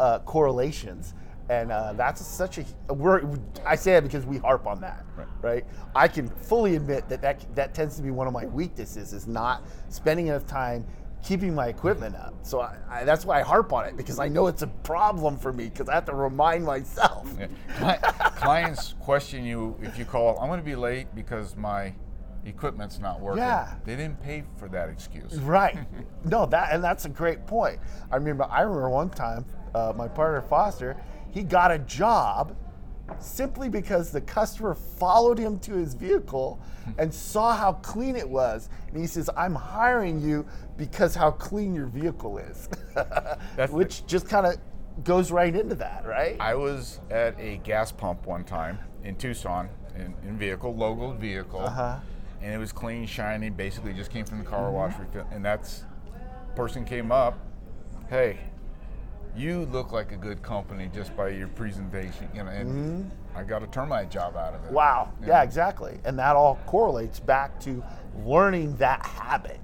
uh, 0.00 0.20
correlations, 0.20 1.12
and 1.50 1.70
uh, 1.72 1.92
that's 1.94 2.24
such 2.24 2.58
a. 2.58 2.64
We're, 2.94 3.22
I 3.66 3.74
say 3.74 3.96
it 3.96 4.02
because 4.02 4.24
we 4.24 4.38
harp 4.38 4.66
on 4.66 4.80
that, 4.80 5.04
Right. 5.16 5.26
right? 5.42 5.64
I 5.94 6.06
can 6.08 6.28
fully 6.28 6.76
admit 6.76 7.08
that, 7.08 7.20
that 7.22 7.44
that 7.56 7.74
tends 7.74 7.96
to 7.96 8.02
be 8.02 8.10
one 8.12 8.26
of 8.28 8.32
my 8.32 8.46
weaknesses 8.46 9.12
is 9.12 9.26
not 9.26 9.62
spending 9.88 10.28
enough 10.28 10.46
time 10.46 10.86
keeping 11.26 11.52
my 11.54 11.66
equipment 11.66 12.14
up. 12.14 12.34
So 12.42 12.60
I, 12.60 12.76
I, 12.88 13.04
that's 13.04 13.24
why 13.24 13.40
I 13.40 13.42
harp 13.42 13.72
on 13.72 13.84
it 13.84 13.96
because 13.96 14.20
I 14.20 14.28
know 14.28 14.46
it's 14.46 14.62
a 14.62 14.68
problem 14.68 15.36
for 15.36 15.52
me 15.52 15.68
because 15.68 15.88
I 15.88 15.94
have 15.94 16.04
to 16.04 16.14
remind 16.14 16.64
myself. 16.64 17.28
Yeah. 17.80 17.96
Clients 18.36 18.94
question 19.00 19.44
you 19.44 19.76
if 19.82 19.98
you 19.98 20.04
call, 20.04 20.38
I'm 20.38 20.48
going 20.48 20.60
to 20.60 20.64
be 20.64 20.76
late 20.76 21.08
because 21.14 21.56
my 21.56 21.92
equipment's 22.44 23.00
not 23.00 23.20
working. 23.20 23.42
Yeah. 23.42 23.74
They 23.84 23.96
didn't 23.96 24.22
pay 24.22 24.44
for 24.56 24.68
that 24.68 24.88
excuse. 24.88 25.34
Right. 25.40 25.76
no, 26.24 26.46
that 26.46 26.72
and 26.72 26.82
that's 26.82 27.04
a 27.06 27.08
great 27.08 27.44
point. 27.46 27.80
I 28.10 28.16
remember. 28.16 28.44
I 28.44 28.60
remember 28.60 28.88
one 28.88 29.10
time, 29.10 29.44
uh, 29.74 29.92
my 29.96 30.06
partner 30.06 30.42
Foster, 30.42 30.96
he 31.32 31.42
got 31.42 31.72
a 31.72 31.78
job 31.80 32.56
simply 33.20 33.68
because 33.68 34.10
the 34.10 34.20
customer 34.20 34.74
followed 34.74 35.38
him 35.38 35.58
to 35.60 35.74
his 35.74 35.94
vehicle 35.94 36.60
and 36.98 37.12
saw 37.12 37.54
how 37.56 37.72
clean 37.74 38.16
it 38.16 38.28
was, 38.28 38.68
and 38.88 38.96
he 38.98 39.06
says, 39.06 39.28
"I'm 39.36 39.54
hiring 39.54 40.20
you 40.20 40.46
because 40.76 41.14
how 41.14 41.30
clean 41.32 41.74
your 41.74 41.86
vehicle 41.86 42.38
is," 42.38 42.68
That's 42.94 43.70
the- 43.70 43.76
which 43.76 44.06
just 44.06 44.28
kind 44.28 44.46
of 44.46 44.56
goes 45.04 45.30
right 45.30 45.54
into 45.54 45.74
that, 45.76 46.06
right? 46.06 46.36
I 46.40 46.54
was 46.54 47.00
at 47.10 47.38
a 47.40 47.58
gas 47.58 47.92
pump 47.92 48.26
one 48.26 48.44
time 48.44 48.78
in 49.04 49.16
Tucson, 49.16 49.68
in, 49.94 50.14
in 50.26 50.38
vehicle, 50.38 50.74
logoed 50.74 51.18
vehicle, 51.18 51.60
Uh-huh. 51.60 51.96
and 52.40 52.54
it 52.54 52.58
was 52.58 52.72
clean, 52.72 53.06
shiny. 53.06 53.50
Basically, 53.50 53.92
just 53.92 54.10
came 54.10 54.24
from 54.24 54.38
the 54.38 54.44
car 54.44 54.70
wash. 54.70 54.92
Mm-hmm. 54.94 55.32
And 55.34 55.44
that's 55.44 55.84
person 56.54 56.84
came 56.84 57.12
up, 57.12 57.38
hey, 58.08 58.38
you 59.36 59.66
look 59.66 59.92
like 59.92 60.12
a 60.12 60.16
good 60.16 60.42
company 60.42 60.90
just 60.94 61.16
by 61.16 61.28
your 61.28 61.48
presentation, 61.48 62.28
you 62.34 62.42
know. 62.42 62.50
And 62.50 63.10
I 63.34 63.42
got 63.42 63.62
a 63.62 63.66
termite 63.66 64.10
job 64.10 64.36
out 64.36 64.54
of 64.54 64.62
it. 64.62 64.66
Mm-hmm. 64.66 64.74
Wow. 64.74 65.12
Yeah, 65.20 65.26
know. 65.26 65.40
exactly. 65.40 65.98
And 66.04 66.18
that 66.18 66.36
all 66.36 66.58
correlates 66.66 67.20
back 67.20 67.60
to 67.60 67.84
learning 68.24 68.76
that 68.76 69.04
habit, 69.04 69.60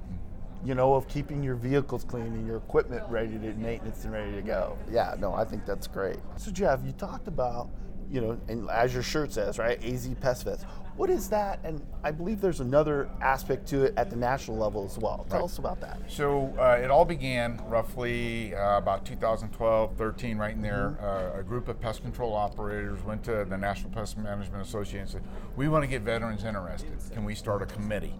you 0.64 0.74
know, 0.74 0.94
of 0.94 1.08
keeping 1.08 1.42
your 1.42 1.54
vehicles 1.54 2.04
clean 2.04 2.26
and 2.26 2.46
your 2.46 2.58
equipment 2.58 3.02
ready 3.08 3.38
to 3.38 3.54
maintenance 3.54 4.04
and 4.04 4.12
ready 4.12 4.32
to 4.32 4.42
go. 4.42 4.76
Yeah, 4.90 5.14
no, 5.18 5.32
I 5.32 5.44
think 5.44 5.64
that's 5.64 5.86
great. 5.86 6.18
So 6.36 6.50
Jeff, 6.50 6.80
you 6.84 6.92
talked 6.92 7.26
about, 7.26 7.70
you 8.10 8.20
know, 8.20 8.38
and 8.48 8.68
as 8.70 8.92
your 8.92 9.02
shirt 9.02 9.32
says, 9.32 9.58
right, 9.58 9.82
AZ 9.82 10.08
Pest 10.20 10.44
Vets. 10.44 10.64
What 10.96 11.08
is 11.08 11.28
that? 11.30 11.58
And 11.64 11.80
I 12.04 12.10
believe 12.10 12.40
there's 12.40 12.60
another 12.60 13.08
aspect 13.20 13.66
to 13.68 13.84
it 13.84 13.94
at 13.96 14.10
the 14.10 14.16
national 14.16 14.58
level 14.58 14.84
as 14.84 14.98
well. 14.98 15.26
Tell 15.30 15.44
us 15.44 15.58
about 15.58 15.80
that. 15.80 15.98
So 16.06 16.54
uh, 16.58 16.78
it 16.82 16.90
all 16.90 17.06
began 17.06 17.62
roughly 17.66 18.54
uh, 18.54 18.76
about 18.76 19.06
2012, 19.06 19.96
13, 19.96 20.36
right 20.36 20.54
in 20.54 20.60
there. 20.60 20.98
Uh, 21.00 21.40
a 21.40 21.42
group 21.42 21.68
of 21.68 21.80
pest 21.80 22.02
control 22.02 22.34
operators 22.34 23.02
went 23.02 23.24
to 23.24 23.46
the 23.46 23.56
National 23.56 23.90
Pest 23.90 24.18
Management 24.18 24.62
Association 24.62 25.00
and 25.00 25.10
said, 25.10 25.22
"We 25.56 25.68
want 25.68 25.82
to 25.82 25.88
get 25.88 26.02
veterans 26.02 26.44
interested. 26.44 26.92
Can 27.10 27.24
we 27.24 27.34
start 27.34 27.62
a 27.62 27.66
committee?" 27.66 28.14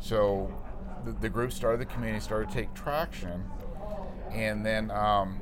So 0.00 0.52
the, 1.04 1.12
the 1.12 1.28
group 1.28 1.52
started 1.52 1.80
the 1.80 1.86
committee, 1.86 2.18
started 2.18 2.48
to 2.48 2.54
take 2.54 2.74
traction, 2.74 3.44
and 4.32 4.66
then 4.66 4.90
um, 4.90 5.40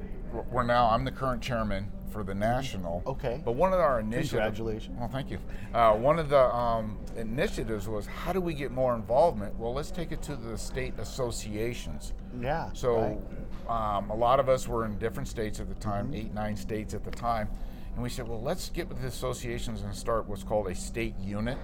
we're 0.51 0.65
now. 0.65 0.91
I'm 0.91 1.05
the 1.05 1.13
current 1.13 1.43
chairman 1.43 1.91
for 2.15 2.23
the 2.23 2.35
national. 2.35 3.03
Okay. 3.07 3.43
But 3.45 3.57
one 3.57 3.73
of 3.73 3.81
our 3.81 3.99
initiatives. 3.99 4.31
Congratulations. 4.31 4.97
Well, 4.99 5.09
thank 5.09 5.31
you. 5.31 5.39
Uh, 5.75 5.95
one 5.95 6.21
of 6.21 6.29
the 6.29 6.55
um, 6.55 6.97
initiatives 7.17 7.89
was 7.89 8.07
how 8.07 8.33
do 8.33 8.41
we 8.41 8.55
get 8.55 8.71
more 8.71 8.95
involvement? 8.95 9.59
Well, 9.59 9.75
let's 9.75 9.91
take 9.91 10.13
it 10.13 10.23
to 10.23 10.37
the 10.37 10.57
state 10.57 10.95
associations. 10.99 12.13
Yeah. 12.41 12.71
So, 12.73 13.21
right. 13.69 13.97
um, 13.99 14.11
a 14.11 14.15
lot 14.15 14.39
of 14.39 14.49
us 14.49 14.69
were 14.69 14.85
in 14.87 14.97
different 14.99 15.29
states 15.29 15.59
at 15.59 15.69
the 15.69 15.75
time, 15.75 16.15
eight, 16.15 16.33
nine 16.33 16.57
states 16.57 16.95
at 16.95 17.05
the 17.05 17.11
time, 17.11 17.49
and 17.95 18.03
we 18.03 18.09
said, 18.09 18.29
well, 18.29 18.41
let's 18.41 18.69
get 18.71 18.89
with 18.89 19.01
the 19.01 19.09
associations 19.09 19.83
and 19.83 19.93
start 19.93 20.29
what's 20.29 20.45
called 20.45 20.69
a 20.69 20.75
state 20.75 21.19
unit. 21.19 21.59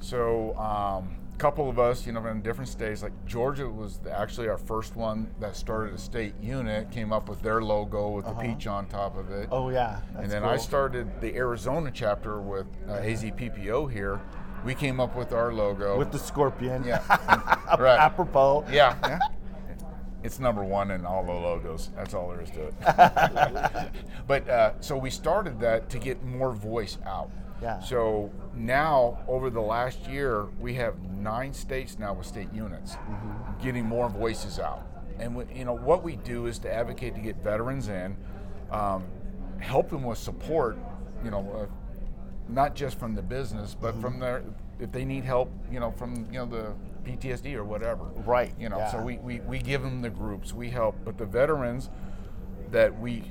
So, 0.00 0.54
um, 0.58 1.16
couple 1.38 1.68
of 1.68 1.78
us, 1.78 2.06
you 2.06 2.12
know, 2.12 2.24
in 2.26 2.40
different 2.42 2.68
states, 2.68 3.02
like 3.02 3.12
Georgia 3.26 3.68
was 3.68 4.00
actually 4.10 4.48
our 4.48 4.58
first 4.58 4.96
one 4.96 5.28
that 5.40 5.56
started 5.56 5.94
a 5.94 5.98
state 5.98 6.34
unit, 6.40 6.90
came 6.90 7.12
up 7.12 7.28
with 7.28 7.42
their 7.42 7.62
logo 7.62 8.10
with 8.10 8.26
the 8.26 8.34
peach 8.34 8.66
on 8.66 8.86
top 8.86 9.16
of 9.16 9.30
it. 9.30 9.48
oh 9.50 9.70
yeah. 9.70 10.00
and 10.16 10.30
then 10.30 10.42
cool. 10.42 10.50
I 10.50 10.56
started 10.56 11.20
the 11.20 11.34
Arizona 11.34 11.90
chapter 11.92 12.40
with 12.40 12.66
uh, 12.88 12.92
AZPPO 12.92 13.90
here. 13.90 14.20
We 14.64 14.74
came 14.74 15.00
up 15.00 15.16
with 15.16 15.32
our 15.32 15.52
logo. 15.52 15.98
with 15.98 16.12
the 16.12 16.18
scorpion. 16.18 16.84
yeah, 16.84 17.02
right. 17.78 17.98
Apropos. 17.98 18.64
Yeah, 18.70 18.96
yeah. 19.02 19.18
It's 20.22 20.38
number 20.38 20.62
one 20.62 20.92
in 20.92 21.04
all 21.04 21.24
the 21.24 21.32
logos. 21.32 21.90
That's 21.96 22.14
all 22.14 22.28
there 22.28 22.42
is 22.42 22.50
to 22.50 22.68
it. 22.68 23.92
but 24.28 24.48
uh, 24.48 24.80
so 24.80 24.96
we 24.96 25.10
started 25.10 25.58
that 25.60 25.90
to 25.90 25.98
get 25.98 26.22
more 26.22 26.52
voice 26.52 26.98
out. 27.04 27.30
Yeah. 27.62 27.80
So 27.80 28.30
now, 28.54 29.18
over 29.28 29.48
the 29.48 29.60
last 29.60 30.06
year, 30.08 30.46
we 30.60 30.74
have 30.74 30.94
nine 31.18 31.54
states 31.54 31.98
now 31.98 32.12
with 32.14 32.26
state 32.26 32.52
units, 32.52 32.94
Mm-hmm. 32.96 33.62
getting 33.64 33.86
more 33.86 34.08
voices 34.08 34.58
out. 34.58 34.86
And 35.18 35.36
we, 35.36 35.44
you 35.54 35.64
know 35.64 35.74
what 35.76 36.02
we 36.02 36.16
do 36.16 36.46
is 36.46 36.58
to 36.60 36.72
advocate 36.72 37.14
to 37.14 37.20
get 37.20 37.36
veterans 37.36 37.88
in, 37.88 38.16
um, 38.70 39.04
help 39.60 39.88
them 39.90 40.02
with 40.02 40.18
support. 40.18 40.76
You 41.24 41.30
know, 41.30 41.68
uh, 41.70 42.52
not 42.52 42.74
just 42.74 42.98
from 42.98 43.14
the 43.14 43.22
business, 43.22 43.76
but 43.80 43.92
Mm-hmm. 43.92 44.00
from 44.00 44.18
their 44.18 44.42
if 44.80 44.90
they 44.90 45.04
need 45.04 45.22
help, 45.22 45.52
you 45.70 45.78
know, 45.78 45.92
from 45.92 46.26
you 46.32 46.38
know 46.40 46.46
the 46.46 46.72
PTSD 47.04 47.54
or 47.54 47.62
whatever. 47.64 48.04
Right, 48.26 48.52
You 48.58 48.68
know, 48.68 48.84
so 48.90 49.00
we, 49.02 49.18
we, 49.18 49.40
we 49.40 49.58
give 49.58 49.82
them 49.82 50.02
the 50.02 50.10
groups, 50.10 50.52
we 50.52 50.70
help, 50.70 50.96
but 51.04 51.18
the 51.18 51.26
veterans 51.26 51.90
that 52.70 52.98
we 53.00 53.24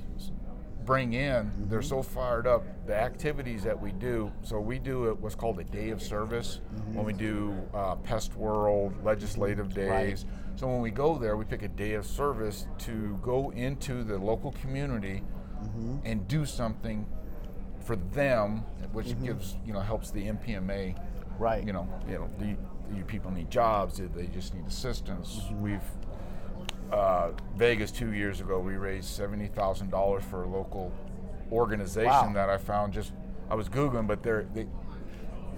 bring 0.86 1.14
in, 1.14 1.52
they're 1.70 1.80
Mm-hmm. 1.80 1.88
so 1.90 2.04
fired 2.04 2.48
up. 2.48 2.64
The 2.88 2.96
activities 2.96 3.64
that 3.64 3.80
we 3.80 3.92
do, 3.92 4.32
so 4.44 4.60
we 4.60 4.80
do 4.80 5.18
what's 5.20 5.36
called 5.36 5.60
a 5.60 5.64
day 5.64 5.90
of 5.90 6.02
service 6.02 6.62
when 6.94 7.06
we 7.06 7.14
do 7.14 7.56
uh, 7.74 7.96
Pest 7.96 8.36
World, 8.36 8.94
legislative 9.04 9.74
days. 9.74 10.26
So 10.56 10.68
when 10.68 10.82
we 10.82 10.92
go 10.92 11.18
there, 11.18 11.38
we 11.38 11.46
pick 11.46 11.62
a 11.64 11.68
day 11.70 11.94
of 11.94 12.06
service 12.06 12.68
to 12.80 13.18
go 13.22 13.52
into 13.52 14.04
the 14.04 14.18
local 14.18 14.52
community 14.54 15.24
and 16.06 16.28
do 16.28 16.46
something 16.46 17.06
for 17.80 17.96
them, 17.96 18.64
which 18.94 19.20
gives 19.24 19.58
you 19.66 19.74
know 19.74 19.80
helps 19.80 20.12
the 20.12 20.24
NPMA. 20.26 20.96
Right. 21.40 21.66
You 21.66 21.74
know, 21.74 21.88
you 22.08 22.16
know, 22.16 22.30
do 22.40 22.46
you, 22.46 22.58
do 22.90 22.98
you 22.98 23.04
people 23.04 23.32
need 23.32 23.50
jobs? 23.50 23.98
Do 23.98 24.10
they 24.14 24.28
just 24.28 24.54
need 24.54 24.66
assistance? 24.68 25.42
We've 25.60 25.82
uh, 26.92 27.32
Vegas 27.56 27.92
two 27.92 28.14
years 28.14 28.42
ago. 28.42 28.60
We 28.60 28.76
raised 28.76 29.06
seventy 29.10 29.48
thousand 29.48 29.90
dollars 29.92 30.24
for 30.30 30.44
a 30.44 30.48
local 30.48 30.92
organization 31.52 32.10
Wow. 32.10 32.32
that 32.34 32.50
I 32.50 32.58
found. 32.58 32.94
Just 32.94 33.14
I 33.50 33.56
was 33.56 33.70
googling, 33.70 34.08
but 34.08 34.24
they're 34.24 34.46
they, 34.54 34.68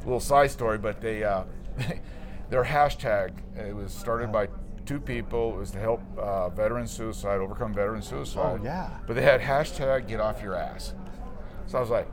little 0.06 0.20
side 0.20 0.52
story, 0.52 0.78
but 0.78 1.02
they 1.02 1.24
uh, 1.24 1.44
their 2.50 2.64
hashtag 2.64 3.32
it 3.58 3.76
was 3.76 3.94
started 3.94 4.32
by 4.32 4.48
two 4.86 5.00
people. 5.00 5.54
It 5.56 5.60
was 5.60 5.72
to 5.72 5.80
help 5.80 6.02
uh, 6.18 6.50
veteran 6.50 6.88
suicide, 6.88 7.40
overcome 7.40 7.74
veteran 7.74 8.02
suicide. 8.02 8.60
Oh, 8.60 8.64
yeah. 8.64 8.90
But 9.08 9.16
they 9.16 9.22
had 9.22 9.42
hashtag 9.42 10.08
get 10.08 10.20
off 10.20 10.42
your 10.42 10.56
ass. 10.56 10.94
So 11.68 11.78
I 11.78 11.82
was 11.82 11.90
like, 11.90 12.08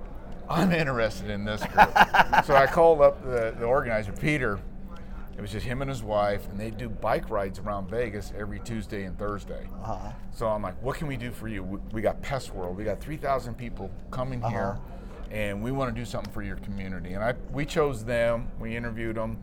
I'm 0.48 0.70
interested 0.72 1.30
in 1.30 1.44
this 1.44 1.60
group. 1.62 1.74
so 2.44 2.54
I 2.54 2.68
called 2.70 3.00
up 3.00 3.22
the, 3.24 3.54
the 3.58 3.64
organizer, 3.64 4.12
Peter. 4.12 4.60
It 5.40 5.44
was 5.44 5.52
just 5.52 5.64
him 5.64 5.80
and 5.80 5.88
his 5.88 6.02
wife, 6.02 6.46
and 6.50 6.60
they 6.60 6.70
do 6.70 6.90
bike 6.90 7.30
rides 7.30 7.58
around 7.60 7.88
Vegas 7.88 8.30
every 8.36 8.60
Tuesday 8.60 9.04
and 9.04 9.18
Thursday. 9.18 9.66
Uh-huh. 9.82 10.12
So 10.32 10.46
I'm 10.46 10.60
like, 10.60 10.74
what 10.82 10.98
can 10.98 11.06
we 11.06 11.16
do 11.16 11.30
for 11.30 11.48
you? 11.48 11.62
We, 11.62 11.78
we 11.92 12.02
got 12.02 12.20
Pest 12.20 12.54
World. 12.54 12.76
We 12.76 12.84
got 12.84 13.00
3,000 13.00 13.54
people 13.54 13.90
coming 14.10 14.42
here, 14.42 14.78
and 15.30 15.62
we 15.62 15.72
want 15.72 15.94
to 15.94 15.98
do 15.98 16.04
something 16.04 16.30
for 16.30 16.42
your 16.42 16.56
community. 16.56 17.14
And 17.14 17.24
I, 17.24 17.32
we 17.52 17.64
chose 17.64 18.04
them. 18.04 18.48
We 18.58 18.76
interviewed 18.76 19.16
them. 19.16 19.38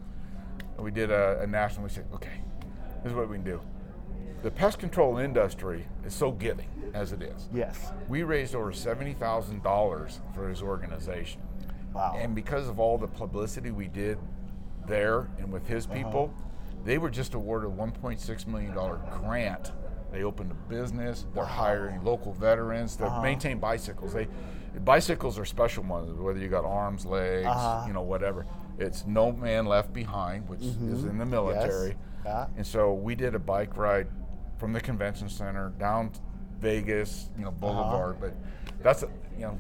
We 0.78 0.92
did 0.92 1.10
a, 1.10 1.40
a 1.42 1.48
national. 1.48 1.86
We 1.86 1.90
said, 1.90 2.06
okay, 2.14 2.42
this 3.02 3.10
is 3.10 3.18
what 3.18 3.28
we 3.28 3.38
can 3.38 3.44
do. 3.44 3.60
The 4.44 4.52
pest 4.52 4.78
control 4.78 5.18
industry 5.18 5.88
is 6.06 6.14
so 6.14 6.32
giving 6.32 6.70
as 6.94 7.12
it 7.12 7.24
is. 7.24 7.50
Yes. 7.52 7.92
We 8.08 8.22
raised 8.22 8.54
over 8.54 8.72
seventy 8.72 9.14
thousand 9.14 9.64
dollars 9.64 10.20
for 10.36 10.48
his 10.48 10.62
organization. 10.62 11.42
Wow. 11.92 12.16
And 12.20 12.36
because 12.36 12.68
of 12.70 12.80
all 12.80 13.00
the 13.00 13.08
publicity 13.08 13.72
we 13.72 13.88
did 13.88 14.20
there 14.88 15.30
and 15.38 15.52
with 15.52 15.68
his 15.68 15.86
uh-huh. 15.86 15.96
people, 15.96 16.34
they 16.86 16.98
were 16.98 17.10
just 17.10 17.34
awarded 17.34 17.68
a 17.68 17.70
one 17.70 17.92
point 17.92 18.20
six 18.20 18.48
million 18.48 18.74
dollar 18.74 19.00
grant. 19.22 19.72
They 20.12 20.24
opened 20.24 20.52
a 20.52 20.70
business. 20.70 21.26
They're 21.34 21.44
hiring 21.44 22.04
local 22.04 22.34
veterans 22.34 22.96
to 22.98 23.06
uh-huh. 23.06 23.22
maintain 23.22 23.60
bicycles. 23.60 24.14
They 24.14 24.28
bicycles 24.86 25.38
are 25.38 25.46
special 25.46 25.84
ones, 25.84 26.18
whether 26.20 26.40
you 26.40 26.48
got 26.48 26.64
arms, 26.64 27.06
legs, 27.06 27.48
uh-huh. 27.48 27.86
you 27.88 27.94
know, 27.94 28.02
whatever. 28.02 28.46
It's 28.80 29.06
no 29.06 29.32
man 29.32 29.66
left 29.66 29.92
behind, 29.92 30.48
which 30.48 30.60
mm-hmm. 30.60 30.94
is 30.94 31.04
in 31.04 31.18
the 31.18 31.26
military. 31.26 31.90
Yes. 31.90 31.98
Yeah. 32.26 32.48
And 32.58 32.66
so 32.66 32.94
we 32.94 33.16
did 33.16 33.36
a 33.36 33.40
bike 33.40 33.76
ride 33.76 34.08
from 34.58 34.74
the 34.74 34.82
convention 34.82 35.30
center 35.30 35.74
down 35.80 36.12
Vegas, 36.60 37.30
you 37.38 37.44
know, 37.44 37.50
Uh-huh. 37.50 37.60
Boulevard. 37.60 38.18
But 38.20 38.34
that's, 38.82 39.04
a, 39.04 39.10
you 39.36 39.46
know, 39.46 39.60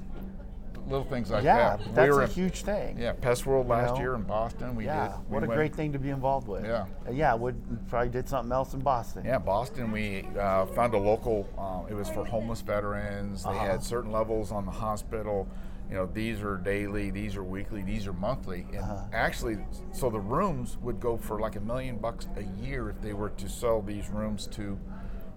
little 0.88 1.06
things 1.06 1.30
like 1.30 1.44
yeah, 1.44 1.58
that. 1.78 1.80
but 1.84 1.96
that's 1.96 2.10
we 2.10 2.16
were 2.16 2.22
a 2.22 2.26
in- 2.26 2.32
huge 2.32 2.62
thing. 2.64 2.98
Yeah, 2.98 3.14
Pest 3.14 3.46
World 3.46 3.68
last 3.68 3.96
know? 3.96 4.00
year 4.00 4.16
in 4.16 4.24
Boston. 4.24 4.76
We 4.76 4.86
Yeah, 4.86 5.08
did. 5.10 5.30
what 5.30 5.44
a 5.44 5.48
went- 5.48 5.58
great 5.58 5.76
thing 5.76 5.94
to 5.94 6.00
be 6.00 6.10
involved 6.10 6.48
with. 6.48 6.66
Yeah. 6.66 6.86
Uh, 7.08 7.12
yeah, 7.12 7.34
would 7.34 7.56
probably 7.90 8.10
did 8.10 8.28
something 8.30 8.52
else 8.52 8.74
in 8.74 8.80
Boston. 8.80 9.24
Yeah, 9.26 9.38
Boston. 9.40 9.92
We 9.92 10.28
uh, 10.40 10.66
found 10.68 10.94
a 10.94 10.98
local. 10.98 11.48
Um, 11.58 11.86
it 11.90 11.94
was 11.94 12.10
for 12.10 12.26
homeless 12.26 12.62
veterans. 12.62 13.44
They 13.44 13.50
Uh-huh. 13.50 13.66
had 13.66 13.84
certain 13.84 14.12
levels 14.12 14.52
on 14.52 14.66
the 14.66 14.72
hospital. 14.72 15.48
You 15.90 15.96
know, 15.96 16.06
these 16.06 16.42
are 16.42 16.58
daily, 16.58 17.12
these 17.12 17.38
are 17.38 17.44
weekly, 17.46 17.82
these 17.82 18.08
are 18.08 18.14
monthly. 18.14 18.66
And 18.74 18.80
Uh-huh. 18.80 19.04
actually, 19.14 19.58
so 19.94 20.10
the 20.10 20.20
rooms 20.20 20.78
would 20.82 21.00
go 21.00 21.16
for 21.16 21.40
like 21.40 21.56
a 21.56 21.62
million 21.62 21.98
bucks 21.98 22.28
a 22.36 22.44
year 22.62 22.90
if 22.90 23.00
they 23.02 23.14
were 23.14 23.30
to 23.30 23.48
sell 23.48 23.82
these 23.82 24.10
rooms 24.10 24.48
to 24.48 24.78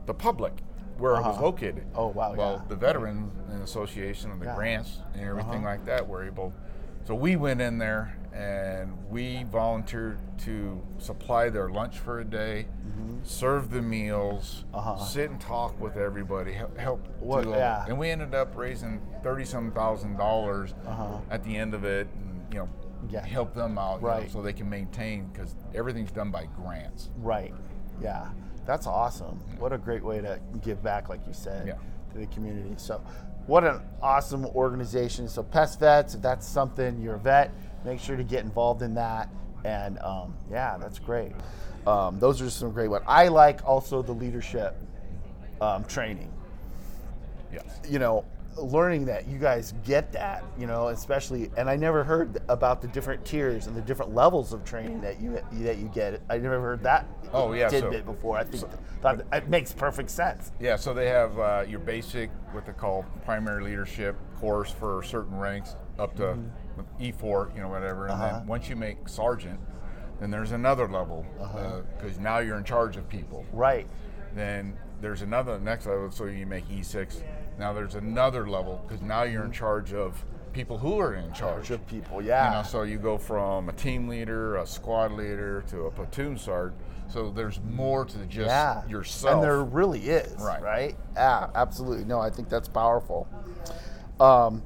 the 0.07 0.15
public 0.15 0.55
where 1.01 1.13
it 1.15 1.21
was 1.23 1.37
Uh-huh. 1.37 1.43
located. 1.45 1.85
Oh, 1.95 2.09
wow, 2.09 2.35
Well, 2.37 2.53
yeah. 2.57 2.69
the 2.69 2.77
Veteran 2.77 3.31
Association 3.65 4.31
and 4.31 4.41
the 4.41 4.47
Yeah. 4.47 4.55
grants 4.55 5.01
and 5.15 5.23
everything 5.27 5.65
Uh-huh. 5.65 5.65
like 5.65 5.85
that 5.87 6.07
were 6.07 6.25
able. 6.25 6.53
So 7.05 7.15
we 7.15 7.37
went 7.37 7.61
in 7.63 7.79
there 7.79 8.15
and 8.35 8.97
we 9.11 9.43
volunteered 9.45 10.19
to 10.39 10.81
supply 10.99 11.49
their 11.49 11.69
lunch 11.71 11.99
for 11.99 12.21
a 12.21 12.25
day, 12.25 12.67
serve 13.23 13.71
the 13.71 13.83
meals, 13.83 14.65
Mm-hmm. 14.69 14.77
Uh-huh. 14.77 14.97
sit 15.05 15.31
and 15.31 15.41
talk 15.41 15.81
with 15.81 15.97
everybody, 15.97 16.53
help. 16.77 17.07
What- 17.19 17.45
do- 17.45 17.51
yeah. 17.51 17.85
And 17.89 17.99
we 17.99 18.11
ended 18.11 18.35
up 18.35 18.57
raising 18.57 19.01
thirty 19.23 19.45
some 19.45 19.73
thousand 19.73 20.17
dollars 20.17 20.75
Uh-huh. 20.87 21.19
at 21.31 21.43
the 21.43 21.57
end 21.57 21.75
of 21.75 21.85
it, 21.85 22.09
and 22.15 22.53
you 22.53 22.59
know, 22.61 22.69
Yeah. 23.09 23.25
help 23.25 23.55
them 23.55 23.79
out, 23.79 23.97
you 24.03 24.07
know, 24.07 24.13
Right. 24.13 24.31
so 24.31 24.43
they 24.43 24.53
can 24.53 24.69
maintain 24.69 25.29
because 25.33 25.55
everything's 25.75 26.13
done 26.13 26.31
by 26.31 26.47
grants. 26.47 27.11
Right. 27.19 27.55
Yeah. 28.03 28.29
That's 28.67 28.87
awesome. 28.87 29.41
What 29.59 29.73
a 29.73 29.79
great 29.79 30.05
way 30.05 30.21
to 30.21 30.39
give 30.63 30.83
back, 30.83 31.09
like 31.09 31.21
you 31.27 31.33
said, 31.33 31.67
Yeah. 31.67 31.75
to 32.13 32.19
the 32.19 32.27
community. 32.27 32.75
So, 32.77 33.01
what 33.47 33.65
an 33.65 33.81
awesome 34.03 34.47
organization. 34.47 35.29
So, 35.29 35.43
Pest 35.43 35.81
Vets, 35.81 36.15
if 36.15 36.23
that's 36.23 36.47
something 36.47 37.01
you're 37.01 37.15
a 37.17 37.19
vet, 37.19 37.51
make 37.85 37.99
sure 37.99 38.17
to 38.17 38.23
get 38.25 38.45
involved 38.45 38.83
in 38.83 38.95
that. 38.95 39.29
And 39.65 39.99
um, 40.01 40.35
yeah, 40.51 40.77
that's 40.79 40.99
great. 40.99 41.33
Um, 41.87 42.19
those 42.21 42.41
are 42.43 42.51
some 42.51 42.71
great 42.73 42.89
ones. 42.89 43.05
I 43.09 43.29
like 43.29 43.67
also 43.67 44.03
the 44.03 44.13
leadership 44.13 44.77
um, 45.61 45.85
training. 45.85 46.31
Yes. 47.53 47.65
you 47.89 47.99
know, 47.99 48.25
learning 48.63 49.05
that 49.07 49.29
you 49.29 49.39
guys 49.39 49.75
get 49.85 50.13
that, 50.13 50.45
you 50.59 50.67
know, 50.67 50.89
especially, 50.89 51.51
and 51.57 51.69
I 51.69 51.77
never 51.77 52.05
heard 52.05 52.39
about 52.49 52.81
the 52.83 52.89
different 52.89 53.25
tiers 53.25 53.67
and 53.67 53.77
the 53.77 53.81
different 53.81 54.15
levels 54.15 54.53
of 54.53 54.65
training 54.65 55.01
that 55.01 55.21
you 55.21 55.41
that 55.53 55.79
you 55.79 55.91
get. 55.95 56.21
I 56.29 56.39
never 56.39 56.61
heard 56.61 56.83
that 56.83 57.07
Oh, 57.33 57.53
yeah, 57.53 57.69
so- 57.69 57.81
tidbit 57.81 58.07
before. 58.07 58.39
I 58.39 58.45
think 58.45 58.65
thought 59.01 59.19
that, 59.31 59.45
it 59.45 59.49
makes 59.49 59.73
perfect 59.73 60.11
sense. 60.11 60.53
Yeah, 60.61 60.77
so 60.77 60.93
they 60.93 61.09
have 61.09 61.39
uh, 61.39 61.65
your 61.69 61.79
basic, 61.79 62.31
what 62.53 62.67
they 62.67 62.73
call 62.73 63.05
primary 63.25 63.63
leadership 63.63 64.17
course 64.39 64.71
for 64.71 65.03
certain 65.03 65.39
ranks 65.39 65.77
up 65.99 66.17
to 66.17 66.23
mm-hmm. 66.23 67.03
E4, 67.03 67.55
you 67.55 67.63
know, 67.63 67.69
whatever. 67.69 68.07
And 68.07 68.21
then 68.21 68.31
uh-huh. 68.31 68.45
once 68.47 68.69
you 68.69 68.77
make 68.77 69.09
sergeant, 69.09 69.61
then 70.19 70.31
there's 70.31 70.53
another 70.53 70.89
level 70.89 71.25
uh-huh. 71.41 71.59
uh, 71.59 71.83
because 71.97 72.19
now 72.19 72.39
you're 72.39 72.59
in 72.59 72.65
charge 72.65 72.97
of 72.97 73.09
people. 73.09 73.45
Right. 73.53 73.87
Then 74.35 74.77
there's 75.01 75.23
another 75.23 75.59
next 75.59 75.87
level, 75.87 76.11
so 76.11 76.27
you 76.27 76.47
make 76.47 76.69
E6. 76.69 77.23
Now 77.59 77.73
there's 77.73 77.95
another 77.95 78.49
level 78.49 78.83
because 78.87 79.03
now 79.03 79.23
you're 79.23 79.45
in 79.45 79.53
charge 79.53 79.93
of 79.93 80.25
people 80.53 80.79
who 80.79 80.99
are 80.99 81.15
in 81.15 81.33
charge. 81.33 81.71
Of 81.71 81.87
people, 81.87 82.21
You 82.23 82.29
yeah. 82.29 82.51
know, 82.53 82.63
so 82.63 82.83
you 82.83 82.99
go 82.99 83.19
from 83.19 83.69
a 83.69 83.73
team 83.73 84.09
leader, 84.09 84.57
a 84.57 84.67
squad 84.67 85.13
leader, 85.13 85.63
to 85.69 85.83
a 85.83 85.91
platoon 85.91 86.39
sergeant. 86.39 86.81
So 87.09 87.31
there's 87.31 87.61
more 87.69 88.05
to 88.05 88.19
just 88.27 88.49
yeah. 88.49 88.87
yourself. 88.87 89.35
And 89.35 89.43
there 89.43 89.65
really 89.65 90.01
is. 90.01 90.41
Right. 90.41 90.63
Right. 90.63 90.97
Yeah, 91.15 91.51
absolutely. 91.55 92.05
No, 92.05 92.21
I 92.21 92.31
think 92.31 92.49
that's 92.49 92.69
powerful. 92.69 93.29
Um, 94.21 94.63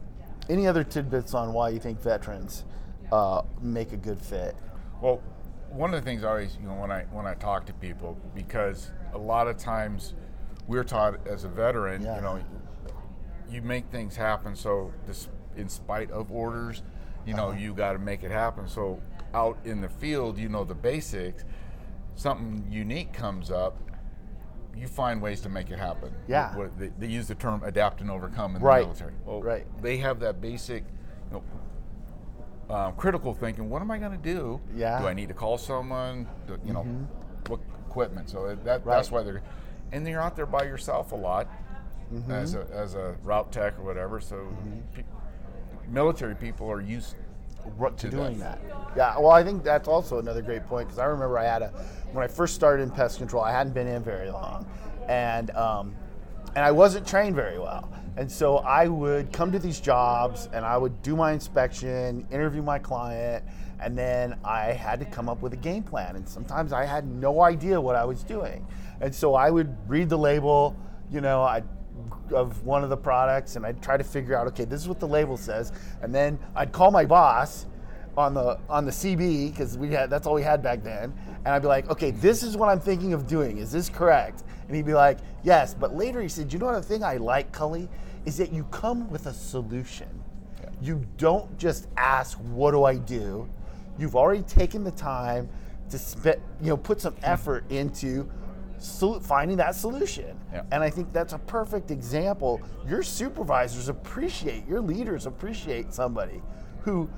any 0.48 0.66
other 0.66 0.84
tidbits 0.84 1.32
on 1.32 1.52
why 1.52 1.70
you 1.70 1.78
think 1.78 2.00
veterans 2.02 2.64
uh, 3.12 3.42
make 3.62 3.92
a 3.92 3.96
good 3.96 4.20
fit? 4.20 4.54
Well, 5.00 5.22
one 5.70 5.94
of 5.94 6.02
the 6.02 6.08
things 6.08 6.22
I 6.22 6.28
always, 6.28 6.56
you 6.60 6.68
know, 6.68 6.74
when 6.74 6.90
I 6.90 7.04
when 7.12 7.26
I 7.26 7.34
talk 7.34 7.66
to 7.66 7.72
people, 7.72 8.18
because 8.34 8.90
a 9.12 9.18
lot 9.18 9.48
of 9.48 9.56
times 9.56 10.14
we're 10.66 10.84
taught 10.84 11.26
as 11.26 11.44
a 11.44 11.48
veteran, 11.48 12.02
Yeah. 12.02 12.16
you 12.16 12.22
know, 12.22 12.38
you 13.48 13.62
make 13.62 13.86
things 13.90 14.16
happen. 14.16 14.56
So 14.56 14.92
this, 15.06 15.28
in 15.56 15.68
spite 15.68 16.10
of 16.10 16.30
orders, 16.32 16.82
you 17.26 17.34
Uh-huh. 17.34 17.52
know, 17.52 17.58
you 17.58 17.74
got 17.74 17.92
to 17.92 17.98
make 17.98 18.22
it 18.24 18.30
happen. 18.30 18.66
So 18.68 19.00
out 19.34 19.58
in 19.64 19.80
the 19.80 19.88
field, 19.88 20.38
you 20.38 20.48
know 20.48 20.64
the 20.64 20.74
basics. 20.74 21.44
Something 22.14 22.66
unique 22.70 23.12
comes 23.12 23.50
up, 23.50 23.76
you 24.76 24.86
find 24.86 25.20
ways 25.20 25.40
to 25.42 25.48
make 25.48 25.70
it 25.70 25.78
happen. 25.78 26.12
Yeah. 26.26 26.56
What, 26.56 26.78
they, 26.78 26.88
they 26.98 27.06
use 27.06 27.28
the 27.28 27.34
term 27.34 27.62
adapt 27.64 28.00
and 28.00 28.10
overcome 28.10 28.56
in 28.56 28.62
Right. 28.62 28.80
the 28.80 28.86
military. 28.86 29.14
Well, 29.24 29.42
Right. 29.42 29.66
They 29.82 29.98
have 29.98 30.20
that 30.20 30.40
basic, 30.40 30.84
you 31.30 31.42
know, 32.68 32.74
um, 32.74 32.94
critical 32.96 33.34
thinking. 33.34 33.68
What 33.68 33.82
am 33.82 33.90
I 33.90 33.98
going 33.98 34.12
to 34.12 34.18
do? 34.18 34.60
Yeah. 34.74 35.00
Do 35.00 35.06
I 35.08 35.12
need 35.14 35.28
to 35.28 35.34
call 35.34 35.58
someone? 35.58 36.26
Do, 36.46 36.58
you 36.64 36.72
know, 36.72 36.84
what 37.48 37.60
equipment? 37.88 38.30
So 38.30 38.54
that 38.64 38.84
that's 38.84 39.10
why 39.10 39.22
they're, 39.22 39.42
and 39.94 40.06
you're 40.08 40.20
out 40.20 40.34
there 40.34 40.46
by 40.46 40.64
yourself 40.64 41.12
a 41.12 41.16
lot 41.16 41.48
as 42.28 42.54
a 42.54 42.66
as 42.72 42.94
a 42.94 43.16
route 43.22 43.50
tech 43.52 43.78
or 43.78 43.84
whatever. 43.84 44.20
So 44.20 44.48
pe- 44.94 45.04
military 45.88 46.34
people 46.34 46.70
are 46.70 46.80
used 46.80 47.14
to 47.62 47.90
to 47.96 48.10
doing 48.10 48.38
that. 48.40 48.60
that. 48.68 48.90
Yeah, 48.96 49.18
well, 49.18 49.30
I 49.30 49.42
think 49.42 49.62
that's 49.62 49.88
also 49.88 50.18
another 50.18 50.42
great 50.42 50.66
point 50.66 50.88
because 50.88 50.98
I 50.98 51.06
remember 51.06 51.38
I 51.38 51.44
had 51.44 51.62
a 51.62 51.68
when 52.12 52.24
I 52.24 52.28
first 52.28 52.54
started 52.54 52.82
in 52.82 52.90
pest 52.90 53.18
control, 53.18 53.42
I 53.42 53.52
hadn't 53.52 53.72
been 53.72 53.86
in 53.86 54.02
very 54.02 54.30
long, 54.30 54.66
and 55.08 55.50
um, 55.52 55.94
and 56.56 56.64
I 56.64 56.72
wasn't 56.72 57.06
trained 57.06 57.36
very 57.36 57.58
well, 57.58 57.88
and 58.16 58.30
so 58.30 58.58
I 58.58 58.88
would 58.88 59.32
come 59.32 59.52
to 59.52 59.58
these 59.58 59.80
jobs 59.80 60.48
and 60.52 60.64
I 60.64 60.76
would 60.76 61.02
do 61.02 61.16
my 61.16 61.32
inspection, 61.32 62.26
interview 62.30 62.62
my 62.62 62.78
client, 62.78 63.44
and 63.80 63.96
then 63.96 64.36
I 64.44 64.66
had 64.66 65.00
to 65.00 65.06
come 65.06 65.28
up 65.28 65.42
with 65.42 65.52
a 65.52 65.58
game 65.58 65.82
plan, 65.82 66.16
and 66.16 66.28
sometimes 66.28 66.72
I 66.72 66.84
had 66.84 67.06
no 67.06 67.42
idea 67.42 67.80
what 67.80 67.96
I 67.96 68.04
was 68.04 68.22
doing, 68.22 68.66
and 69.00 69.14
so 69.14 69.34
I 69.34 69.50
would 69.50 69.76
read 69.88 70.08
the 70.08 70.18
label, 70.18 70.76
you 71.10 71.20
know, 71.20 71.42
I 71.42 71.62
of 72.32 72.64
one 72.64 72.82
of 72.82 72.90
the 72.90 72.96
products 72.96 73.56
and 73.56 73.66
I'd 73.66 73.82
try 73.82 73.96
to 73.96 74.04
figure 74.04 74.36
out 74.36 74.46
okay 74.48 74.64
this 74.64 74.80
is 74.80 74.88
what 74.88 75.00
the 75.00 75.08
label 75.08 75.36
says. 75.36 75.72
And 76.02 76.14
then 76.14 76.38
I'd 76.54 76.72
call 76.72 76.90
my 76.90 77.04
boss 77.04 77.66
on 78.16 78.34
the 78.34 78.58
on 78.68 78.84
the 78.84 78.90
CB 78.90 79.50
because 79.50 79.76
we 79.76 79.90
had 79.90 80.10
that's 80.10 80.26
all 80.26 80.34
we 80.34 80.42
had 80.42 80.62
back 80.62 80.82
then. 80.82 81.12
And 81.44 81.48
I'd 81.48 81.62
be 81.62 81.68
like 81.68 81.88
okay 81.90 82.10
this 82.10 82.42
is 82.42 82.56
what 82.56 82.68
I'm 82.68 82.80
thinking 82.80 83.12
of 83.12 83.26
doing. 83.26 83.58
Is 83.58 83.70
this 83.70 83.88
correct? 83.88 84.44
And 84.66 84.74
he'd 84.74 84.86
be 84.86 84.94
like 84.94 85.18
yes. 85.42 85.74
But 85.74 85.94
later 85.94 86.20
he 86.20 86.28
said 86.28 86.52
you 86.52 86.58
know 86.58 86.66
what 86.66 86.74
the 86.74 86.82
thing 86.82 87.04
I 87.04 87.16
like 87.16 87.52
Cully 87.52 87.88
is 88.24 88.36
that 88.38 88.52
you 88.52 88.64
come 88.64 89.10
with 89.10 89.26
a 89.26 89.32
solution. 89.32 90.08
You 90.80 91.04
don't 91.18 91.56
just 91.58 91.88
ask 91.96 92.38
what 92.38 92.72
do 92.72 92.84
I 92.84 92.96
do 92.96 93.48
you've 93.98 94.16
already 94.16 94.42
taken 94.42 94.84
the 94.84 94.90
time 94.90 95.48
to 95.90 95.98
spend 95.98 96.40
you 96.60 96.68
know 96.68 96.76
put 96.76 97.00
some 97.00 97.14
effort 97.22 97.70
into 97.70 98.28
sol- 98.78 99.20
finding 99.20 99.56
that 99.56 99.74
solution 99.74 100.38
Yeah. 100.52 100.62
and 100.72 100.82
I 100.82 100.90
think 100.90 101.12
that's 101.12 101.32
a 101.32 101.38
perfect 101.38 101.90
example. 101.90 102.60
Your 102.88 103.02
supervisors 103.02 103.88
appreciate, 103.88 104.66
your 104.66 104.80
leaders 104.80 105.26
appreciate 105.26 105.92
somebody 105.92 106.42
who 106.82 107.08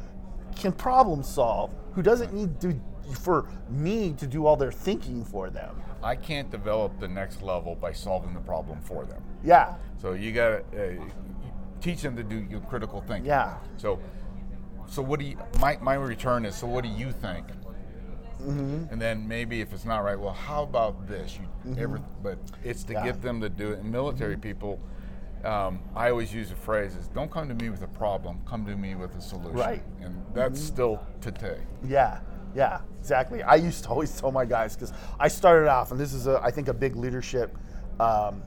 can 0.54 0.72
problem 0.72 1.22
solve, 1.22 1.70
who 1.92 2.02
doesn't 2.02 2.32
need 2.32 2.60
to 2.60 2.78
for 3.20 3.48
me 3.70 4.12
to 4.14 4.26
do 4.26 4.46
all 4.46 4.56
their 4.56 4.72
thinking 4.72 5.24
for 5.24 5.48
them. 5.48 5.80
I 6.02 6.16
can't 6.16 6.50
develop 6.50 6.98
the 6.98 7.06
next 7.08 7.40
level 7.40 7.76
by 7.76 7.92
solving 7.92 8.34
the 8.34 8.40
problem 8.40 8.80
for 8.80 9.04
them. 9.06 9.22
Yeah. 9.44 9.76
So 10.02 10.12
you 10.14 10.32
got 10.32 10.70
to 10.72 10.98
uh, 11.00 11.04
teach 11.80 12.02
them 12.02 12.16
to 12.16 12.24
do 12.24 12.44
your 12.50 12.60
critical 12.62 13.00
thinking. 13.02 13.26
Yeah. 13.26 13.54
So, 13.76 14.00
so 14.88 15.02
what 15.02 15.20
do 15.20 15.26
you? 15.26 15.38
My 15.60 15.78
my 15.80 15.94
return 15.94 16.44
is. 16.44 16.54
So 16.54 16.66
what 16.66 16.84
do 16.84 16.90
you 16.90 17.12
think? 17.12 17.46
Mm-hmm. 18.40 18.92
And 18.92 19.00
then 19.00 19.26
maybe 19.26 19.60
if 19.60 19.72
it's 19.72 19.84
not 19.84 20.04
right, 20.04 20.18
well, 20.18 20.32
how 20.32 20.62
about 20.62 21.08
this? 21.08 21.38
You 21.64 21.74
ever? 21.78 22.00
But 22.22 22.38
it's 22.62 22.84
to. 22.84 22.94
Mm-hmm. 22.94 23.06
get 23.06 23.22
them 23.22 23.40
to 23.40 23.48
do 23.48 23.72
it. 23.72 23.80
And 23.80 23.90
military 23.90 24.36
people, 24.36 24.78
um, 25.44 25.80
I 25.94 26.10
always 26.10 26.32
use 26.32 26.50
the 26.50 26.56
phrase: 26.56 26.94
"Is 26.94 27.08
don't 27.08 27.30
come 27.30 27.48
to 27.48 27.54
me 27.54 27.70
with 27.70 27.82
a 27.82 27.88
problem, 27.88 28.40
come 28.46 28.64
to 28.66 28.76
me 28.76 28.94
with 28.94 29.14
a 29.16 29.20
solution." 29.20 29.54
Right. 29.54 29.82
Mm-hmm. 29.96 30.04
And 30.04 30.24
that's 30.34 30.60
still 30.60 31.00
today. 31.20 31.58
Yeah, 31.84 32.20
yeah, 32.54 32.80
exactly. 33.00 33.42
I 33.42 33.56
used 33.56 33.84
to 33.84 33.90
always 33.90 34.18
tell 34.18 34.32
my 34.32 34.44
guys 34.44 34.74
because 34.74 34.92
I 35.18 35.28
started 35.28 35.68
off, 35.68 35.90
and 35.90 36.00
this 36.00 36.12
is, 36.12 36.26
a, 36.26 36.40
I 36.42 36.50
think, 36.50 36.68
a 36.68 36.74
big 36.74 36.96
leadership. 36.96 37.56
Um, 38.00 38.42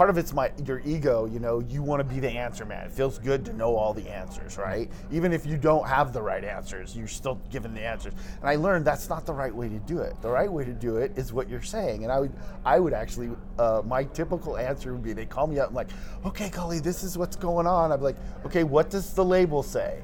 part 0.00 0.08
of 0.08 0.16
it's 0.16 0.32
my 0.32 0.50
your 0.64 0.80
ego. 0.86 1.26
You 1.26 1.40
know, 1.40 1.60
you 1.60 1.82
want 1.82 2.00
to 2.00 2.04
be 2.14 2.20
the 2.20 2.30
answer 2.30 2.64
man. 2.64 2.86
It 2.86 2.92
feels 2.92 3.18
good 3.18 3.44
to 3.44 3.52
know 3.52 3.76
all 3.76 3.92
the 3.92 4.08
answers, 4.08 4.56
right? 4.56 4.90
Even 5.12 5.30
if 5.30 5.44
you 5.44 5.58
don't 5.58 5.86
have 5.86 6.14
the 6.14 6.22
right 6.22 6.42
answers, 6.42 6.96
you're 6.96 7.06
still 7.06 7.38
given 7.50 7.74
the 7.74 7.82
answers. 7.82 8.14
And 8.40 8.48
I 8.48 8.56
learned 8.56 8.86
that's 8.86 9.10
not 9.10 9.26
the 9.26 9.34
right 9.34 9.54
way 9.54 9.68
to 9.68 9.78
do 9.80 9.98
it. 9.98 10.14
The 10.22 10.30
right 10.30 10.50
way 10.50 10.64
to 10.64 10.72
do 10.72 10.96
it 10.96 11.12
is 11.18 11.34
what 11.34 11.50
you're 11.50 11.60
saying. 11.60 12.04
And 12.04 12.10
I 12.10 12.18
would, 12.18 12.32
I 12.64 12.80
would 12.80 12.94
actually, 12.94 13.28
uh, 13.58 13.82
my 13.84 14.04
typical 14.04 14.56
answer 14.56 14.94
would 14.94 15.02
be, 15.02 15.12
they 15.12 15.26
call 15.26 15.46
me 15.46 15.58
up, 15.58 15.68
I'm 15.68 15.74
like, 15.74 15.90
okay, 16.24 16.48
Cully, 16.48 16.80
this 16.80 17.04
is 17.04 17.18
what's 17.18 17.36
going 17.36 17.66
on. 17.66 17.92
I'd 17.92 17.98
be 17.98 18.04
like, 18.04 18.16
okay, 18.46 18.64
what 18.64 18.88
does 18.88 19.12
the 19.12 19.22
label 19.22 19.62
say? 19.62 20.00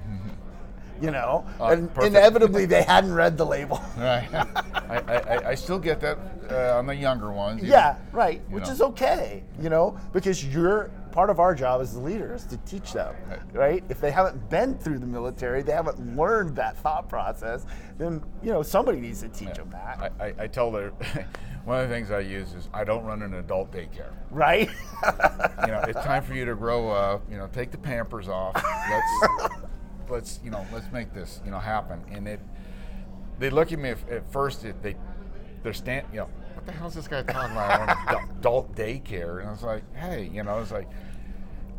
You 1.00 1.10
know, 1.10 1.44
Uh, 1.60 1.66
and 1.66 1.92
perfect. 1.94 2.14
inevitably 2.16 2.64
they 2.66 2.82
hadn't 2.82 3.12
read 3.14 3.36
the 3.36 3.44
label. 3.46 3.80
Right. 3.96 4.28
I, 4.32 4.98
I, 4.98 5.48
I- 5.50 5.54
still 5.54 5.78
get 5.78 6.00
that 6.00 6.18
uh, 6.50 6.78
on 6.78 6.86
the 6.86 6.94
younger 6.94 7.32
ones. 7.32 7.62
yeah, 7.62 7.96
right. 8.12 8.40
Which 8.50 8.64
know. 8.66 8.70
is 8.72 8.80
okay, 8.82 9.42
you 9.60 9.68
know, 9.68 9.98
because 10.12 10.44
you're 10.44 10.90
part 11.10 11.30
of 11.30 11.40
our 11.40 11.54
job 11.54 11.80
as 11.80 11.94
the 11.94 12.00
leader 12.00 12.34
is 12.34 12.44
to 12.44 12.56
teach 12.58 12.92
them, 12.92 13.14
right? 13.52 13.82
If 13.88 14.00
they 14.00 14.10
haven't 14.10 14.48
been 14.50 14.76
through 14.78 14.98
the 14.98 15.06
military, 15.06 15.62
they 15.62 15.72
haven't 15.72 16.14
learned 16.16 16.54
that 16.56 16.76
thought 16.76 17.08
process, 17.08 17.64
then 17.98 18.22
you 18.42 18.52
know 18.52 18.62
somebody 18.62 19.00
needs 19.00 19.22
to 19.22 19.28
teach 19.28 19.54
them 19.54 19.70
that, 19.70 20.12
I, 20.20 20.24
I, 20.26 20.34
I 20.40 20.46
tell 20.46 20.70
the 20.70 20.92
one 21.64 21.80
of 21.80 21.88
the 21.88 21.94
things 21.94 22.10
I 22.10 22.20
use 22.20 22.52
is 22.52 22.68
I 22.74 22.84
don't 22.84 23.02
run 23.04 23.22
an 23.22 23.32
adult 23.34 23.72
daycare. 23.72 24.12
right? 24.30 24.68
You 25.62 25.72
know, 25.72 25.82
it's 25.88 26.00
time 26.04 26.22
for 26.22 26.34
you 26.34 26.44
to 26.44 26.54
grow 26.54 26.90
up. 26.90 27.22
You 27.30 27.38
know, 27.38 27.48
take 27.52 27.70
the 27.70 27.78
Pampers 27.78 28.28
off. 28.28 28.54
Let's 28.54 29.54
let's 30.10 30.40
you 30.44 30.50
know 30.50 30.66
let's 30.72 30.90
make 30.92 31.12
this 31.14 31.40
you 31.44 31.50
know 31.50 31.58
happen. 31.58 32.02
And 32.10 32.26
it 32.28 32.40
they 33.38 33.50
look 33.50 33.72
at 33.72 33.78
me 33.78 33.90
at, 33.90 34.08
at 34.08 34.32
first. 34.32 34.64
It, 34.64 34.82
they 34.82 34.96
they're 35.62 35.72
stand 35.74 36.06
you 36.12 36.18
know 36.20 36.28
what 36.54 36.64
the 36.66 36.72
hell's 36.72 36.94
this 36.94 37.06
guy 37.08 37.22
talking 37.22 37.52
about? 37.52 37.70
I 37.70 38.14
want 38.16 38.30
adult 38.38 38.74
daycare, 38.74 39.40
and 39.40 39.48
I 39.48 39.52
was 39.52 39.62
like, 39.62 39.82
hey, 39.96 40.30
you 40.32 40.42
know, 40.42 40.60
it's 40.60 40.72
like. 40.72 40.88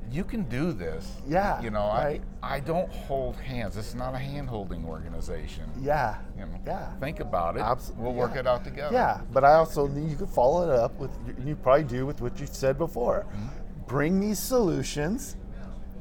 You 0.10 0.24
can 0.24 0.44
do 0.44 0.72
this. 0.72 1.12
Yeah, 1.28 1.62
You 1.62 1.70
know, 1.70 1.88
right. 1.90 2.22
I, 2.42 2.56
I 2.56 2.60
don't 2.62 2.90
hold 2.90 3.36
hands. 3.36 3.76
This 3.76 3.90
is 3.90 3.96
not 3.96 4.14
a 4.14 4.18
hand 4.18 4.48
holding 4.48 4.86
organization. 4.86 5.66
yeah, 5.82 6.20
You 6.40 6.46
know, 6.46 6.58
yeah. 6.66 6.94
Think 7.02 7.20
about 7.20 7.58
it. 7.58 7.60
Abs- 7.60 7.92
We'll 7.98 8.14
work 8.14 8.32
yeah. 8.36 8.40
it 8.40 8.48
out 8.48 8.64
together. 8.64 8.94
Yeah, 8.94 9.20
but 9.34 9.44
I 9.44 9.56
also 9.56 9.86
you 9.90 10.16
could 10.16 10.30
follow 10.30 10.64
it 10.64 10.70
up 10.74 10.98
with 10.98 11.12
you 11.46 11.58
probably 11.58 11.84
do 11.84 12.06
with 12.06 12.22
what 12.22 12.40
you 12.40 12.48
said 12.50 12.78
before. 12.78 13.26
Mm-hmm. 13.30 13.48
Bring 13.86 14.22
these 14.22 14.40
solutions, 14.40 15.36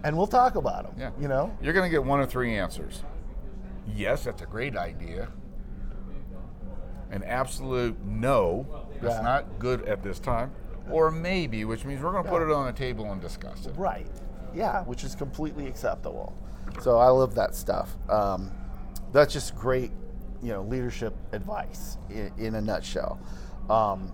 and 0.05 0.17
we'll 0.17 0.27
talk 0.27 0.55
about 0.57 0.85
them. 0.85 0.95
Yeah. 0.99 1.11
You 1.21 1.29
know. 1.29 1.57
You're 1.63 1.73
going 1.73 1.89
to 1.91 1.95
get 1.95 2.05
one 2.05 2.21
of 2.21 2.31
three 2.31 2.57
answers. 2.57 3.03
Yes, 3.95 4.25
that's 4.25 4.43
a 4.43 4.47
great 4.47 4.77
idea. 4.77 5.29
An 7.11 7.23
absolute 7.23 7.97
no, 8.05 8.67
that's 9.01 9.17
Yeah. 9.17 9.23
not 9.23 9.59
good 9.59 9.83
at 9.89 10.03
this 10.03 10.19
time. 10.19 10.51
Or 10.91 11.11
maybe, 11.11 11.65
which 11.65 11.85
means 11.85 12.03
we're 12.03 12.13
going 12.13 12.25
to 12.25 12.31
put 12.31 12.43
it 12.43 12.51
on 12.51 12.67
the 12.67 12.73
table 12.73 13.11
and 13.13 13.21
discuss 13.21 13.67
it. 13.67 13.77
Right. 13.77 14.07
Yeah, 14.55 14.83
which 14.85 15.05
is 15.05 15.15
completely 15.15 15.67
acceptable. 15.67 16.33
So 16.81 16.99
I 16.99 17.09
love 17.09 17.35
that 17.35 17.55
stuff. 17.55 17.97
Um, 18.09 18.51
that's 19.13 19.33
just 19.33 19.55
great, 19.57 19.91
you 20.43 20.53
know, 20.53 20.63
leadership 20.63 21.15
advice 21.33 21.97
in, 22.11 22.33
in 22.39 22.55
a 22.57 22.61
nutshell. 22.61 23.21
Um, 23.71 24.13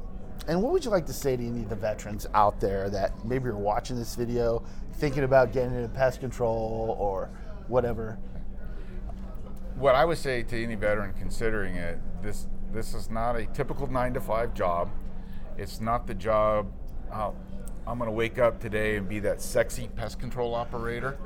and 0.48 0.62
what 0.62 0.72
would 0.72 0.84
you 0.84 0.90
like 0.90 1.06
to 1.06 1.12
say 1.12 1.36
to 1.36 1.46
any 1.46 1.60
of 1.62 1.68
the 1.68 1.76
veterans 1.76 2.26
out 2.34 2.58
there 2.60 2.90
that 2.90 3.24
maybe 3.24 3.48
are 3.48 3.56
watching 3.56 3.96
this 3.96 4.14
video, 4.14 4.64
thinking 4.94 5.24
about 5.24 5.52
getting 5.52 5.74
into 5.74 5.88
pest 5.88 6.20
control 6.20 6.96
or 6.98 7.31
whatever? 7.68 8.18
What 9.76 9.94
I 9.94 10.05
would 10.05 10.18
say 10.18 10.42
to 10.42 10.62
any 10.62 10.74
veteran 10.74 11.14
considering 11.14 11.76
it, 11.76 11.98
this 12.22 12.46
this 12.72 12.94
is 12.94 13.11
not 13.11 13.37
a 13.37 13.46
typical 13.46 13.87
nine 13.87 14.14
to 14.14 14.20
five 14.20 14.55
job. 14.55 14.90
It's 15.59 15.81
not 15.81 16.07
the 16.07 16.14
job. 16.14 16.72
Uh, 17.11 17.33
I'm 17.87 17.98
going 17.98 18.09
to 18.09 18.14
wake 18.14 18.38
up 18.38 18.61
today 18.61 18.96
and 18.96 19.09
be 19.09 19.18
that 19.20 19.42
sexy 19.42 19.88
pest 19.96 20.18
control 20.20 20.55
operator. 20.55 21.18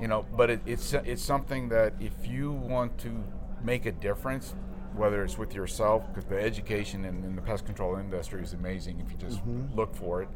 You 0.00 0.08
know, 0.08 0.26
but 0.36 0.50
it, 0.50 0.60
it's 0.66 0.92
it's 0.92 1.22
something 1.22 1.68
that 1.70 1.94
if 2.00 2.26
you 2.26 2.52
want 2.52 2.98
to 2.98 3.24
make 3.62 3.86
a 3.86 3.92
difference, 3.92 4.54
whether 4.94 5.24
it's 5.24 5.38
with 5.38 5.54
yourself, 5.54 6.06
because 6.08 6.24
the 6.24 6.40
education 6.40 7.04
in, 7.04 7.24
in, 7.24 7.34
the 7.34 7.42
pest 7.42 7.66
control 7.66 7.96
industry 7.96 8.42
is 8.42 8.52
amazing 8.52 9.00
if 9.00 9.10
you 9.10 9.18
just 9.18 9.38
mm-hmm. 9.38 9.74
look 9.76 9.94
for 9.94 10.22
it. 10.22 10.28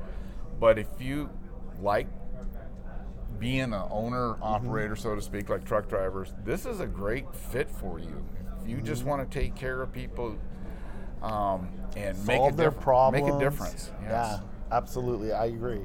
But 0.58 0.78
if 0.78 0.88
you 1.00 1.30
like 1.80 2.08
being 3.38 3.60
an 3.60 3.74
owner 3.90 4.34
mm-hmm. 4.34 4.42
operator, 4.42 4.96
so 4.96 5.14
to 5.14 5.22
speak, 5.22 5.48
like 5.48 5.64
truck 5.64 5.88
drivers, 5.88 6.34
this 6.44 6.66
is 6.66 6.80
a 6.80 6.86
great 6.86 7.32
fit 7.34 7.70
for 7.70 7.98
you. 7.98 8.24
If 8.60 8.68
you 8.68 8.76
mm-hmm. 8.76 8.86
just 8.86 9.04
want 9.04 9.28
to 9.28 9.38
take 9.40 9.54
care 9.54 9.82
of 9.82 9.92
people 9.92 10.36
um, 11.22 11.68
and 11.96 12.16
Solve 12.16 12.26
make 12.26 12.52
a 12.52 12.56
their 12.56 12.70
diff- 12.70 12.80
problems. 12.80 13.24
make 13.24 13.34
a 13.34 13.38
difference. 13.38 13.90
Yes. 14.02 14.10
Yeah, 14.10 14.40
absolutely. 14.70 15.32
I 15.32 15.46
agree. 15.46 15.82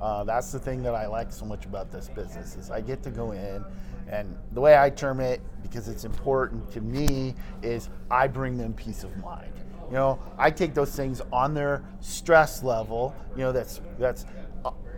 Uh, 0.00 0.24
that's 0.24 0.52
the 0.52 0.58
thing 0.58 0.82
that 0.82 0.94
I 0.94 1.06
like 1.06 1.32
so 1.32 1.44
much 1.44 1.64
about 1.64 1.90
this 1.90 2.08
business 2.08 2.54
is 2.56 2.70
I 2.70 2.80
get 2.80 3.02
to 3.02 3.10
go 3.10 3.32
in, 3.32 3.64
and 4.08 4.36
the 4.52 4.60
way 4.60 4.78
I 4.78 4.90
term 4.90 5.20
it, 5.20 5.40
because 5.62 5.88
it's 5.88 6.04
important 6.04 6.70
to 6.72 6.80
me, 6.80 7.34
is 7.62 7.90
I 8.10 8.28
bring 8.28 8.56
them 8.56 8.72
peace 8.74 9.02
of 9.02 9.16
mind. 9.18 9.52
You 9.88 9.94
know, 9.94 10.18
I 10.36 10.50
take 10.50 10.74
those 10.74 10.94
things 10.94 11.22
on 11.32 11.54
their 11.54 11.82
stress 12.00 12.62
level. 12.62 13.14
You 13.34 13.42
know, 13.42 13.52
that's 13.52 13.80
that's 13.98 14.26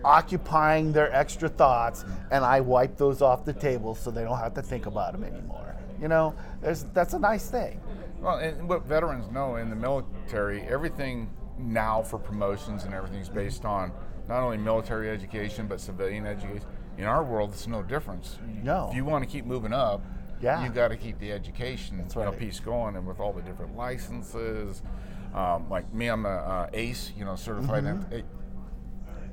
occupying 0.04 0.92
their 0.92 1.12
extra 1.14 1.48
thoughts, 1.48 2.04
and 2.30 2.44
I 2.44 2.60
wipe 2.60 2.96
those 2.96 3.22
off 3.22 3.44
the 3.44 3.52
table 3.52 3.94
so 3.94 4.10
they 4.10 4.22
don't 4.22 4.38
have 4.38 4.54
to 4.54 4.62
think 4.62 4.86
about 4.86 5.12
them 5.12 5.24
anymore. 5.24 5.76
You 6.00 6.08
know, 6.08 6.34
that's 6.60 7.12
a 7.12 7.18
nice 7.18 7.50
thing. 7.50 7.80
Well, 8.20 8.38
and 8.38 8.68
what 8.68 8.84
veterans 8.84 9.30
know 9.30 9.56
in 9.56 9.70
the 9.70 9.76
military, 9.76 10.62
everything 10.62 11.30
now 11.58 12.02
for 12.02 12.18
promotions 12.18 12.84
and 12.84 12.94
everything 12.94 13.20
is 13.20 13.28
based 13.28 13.64
on 13.64 13.92
not 14.28 14.42
only 14.42 14.56
military 14.56 15.10
education 15.10 15.66
but 15.66 15.80
civilian 15.80 16.26
education. 16.26 16.62
In 16.98 17.04
our 17.04 17.24
world, 17.24 17.50
it's 17.52 17.66
no 17.66 17.82
difference. 17.82 18.38
No. 18.62 18.88
If 18.90 18.96
you 18.96 19.04
want 19.04 19.24
to 19.24 19.30
keep 19.30 19.46
moving 19.46 19.72
up, 19.72 20.04
yeah. 20.40 20.62
you 20.62 20.70
got 20.70 20.88
to 20.88 20.96
keep 20.96 21.18
the 21.18 21.32
education 21.32 21.98
That's 21.98 22.16
right. 22.16 22.26
you 22.26 22.32
know, 22.32 22.36
piece 22.36 22.60
going, 22.60 22.96
and 22.96 23.06
with 23.06 23.20
all 23.20 23.32
the 23.32 23.42
different 23.42 23.76
licenses. 23.76 24.82
Um, 25.34 25.70
like 25.70 25.92
me, 25.94 26.08
I'm 26.08 26.26
a 26.26 26.28
uh, 26.28 26.70
ACE, 26.72 27.12
you 27.16 27.24
know, 27.24 27.36
certified 27.36 27.84
mm-hmm. 27.84 28.20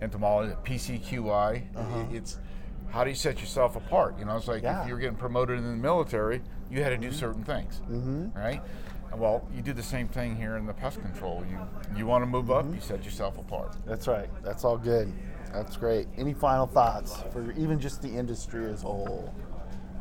Ent- 0.02 0.04
entomologist, 0.04 0.64
PCQI. 0.64 1.64
Uh-huh. 1.76 2.06
It's 2.12 2.40
how 2.90 3.04
do 3.04 3.10
you 3.10 3.16
set 3.16 3.40
yourself 3.40 3.76
apart? 3.76 4.18
You 4.18 4.26
know, 4.26 4.38
it's 4.38 4.48
like 4.48 4.64
yeah. 4.64 4.82
if 4.82 4.88
you're 4.88 4.98
getting 4.98 5.18
promoted 5.18 5.60
in 5.60 5.66
the 5.66 5.76
military, 5.76 6.42
you 6.72 6.82
had 6.84 6.90
to 6.90 6.98
do 6.98 7.08
mm-hmm. 7.08 7.16
certain 7.16 7.44
things, 7.44 7.82
mm-hmm. 7.90 8.38
right? 8.38 8.62
Well, 9.16 9.48
you 9.56 9.62
do 9.62 9.74
the 9.74 9.84
same 9.84 10.08
thing 10.08 10.36
here 10.36 10.58
in 10.58 10.66
the 10.66 10.74
pest 10.74 11.02
control. 11.02 11.44
You 11.50 11.60
you 11.98 12.06
want 12.06 12.24
to 12.24 12.26
move 12.28 12.52
up, 12.52 12.66
mm-hmm. 12.66 12.76
you 12.76 12.82
set 12.82 13.04
yourself 13.04 13.38
apart. 13.38 13.76
That's 13.86 14.08
right. 14.08 14.30
That's 14.44 14.64
all 14.64 14.78
good. 14.78 15.12
That's 15.54 15.78
great. 15.78 16.08
Any 16.18 16.34
final 16.34 16.68
thoughts 16.68 17.18
for 17.32 17.52
even 17.54 17.80
just 17.80 18.02
the 18.02 18.10
industry 18.10 18.70
as 18.70 18.84
a 18.84 18.88
whole? 18.88 19.34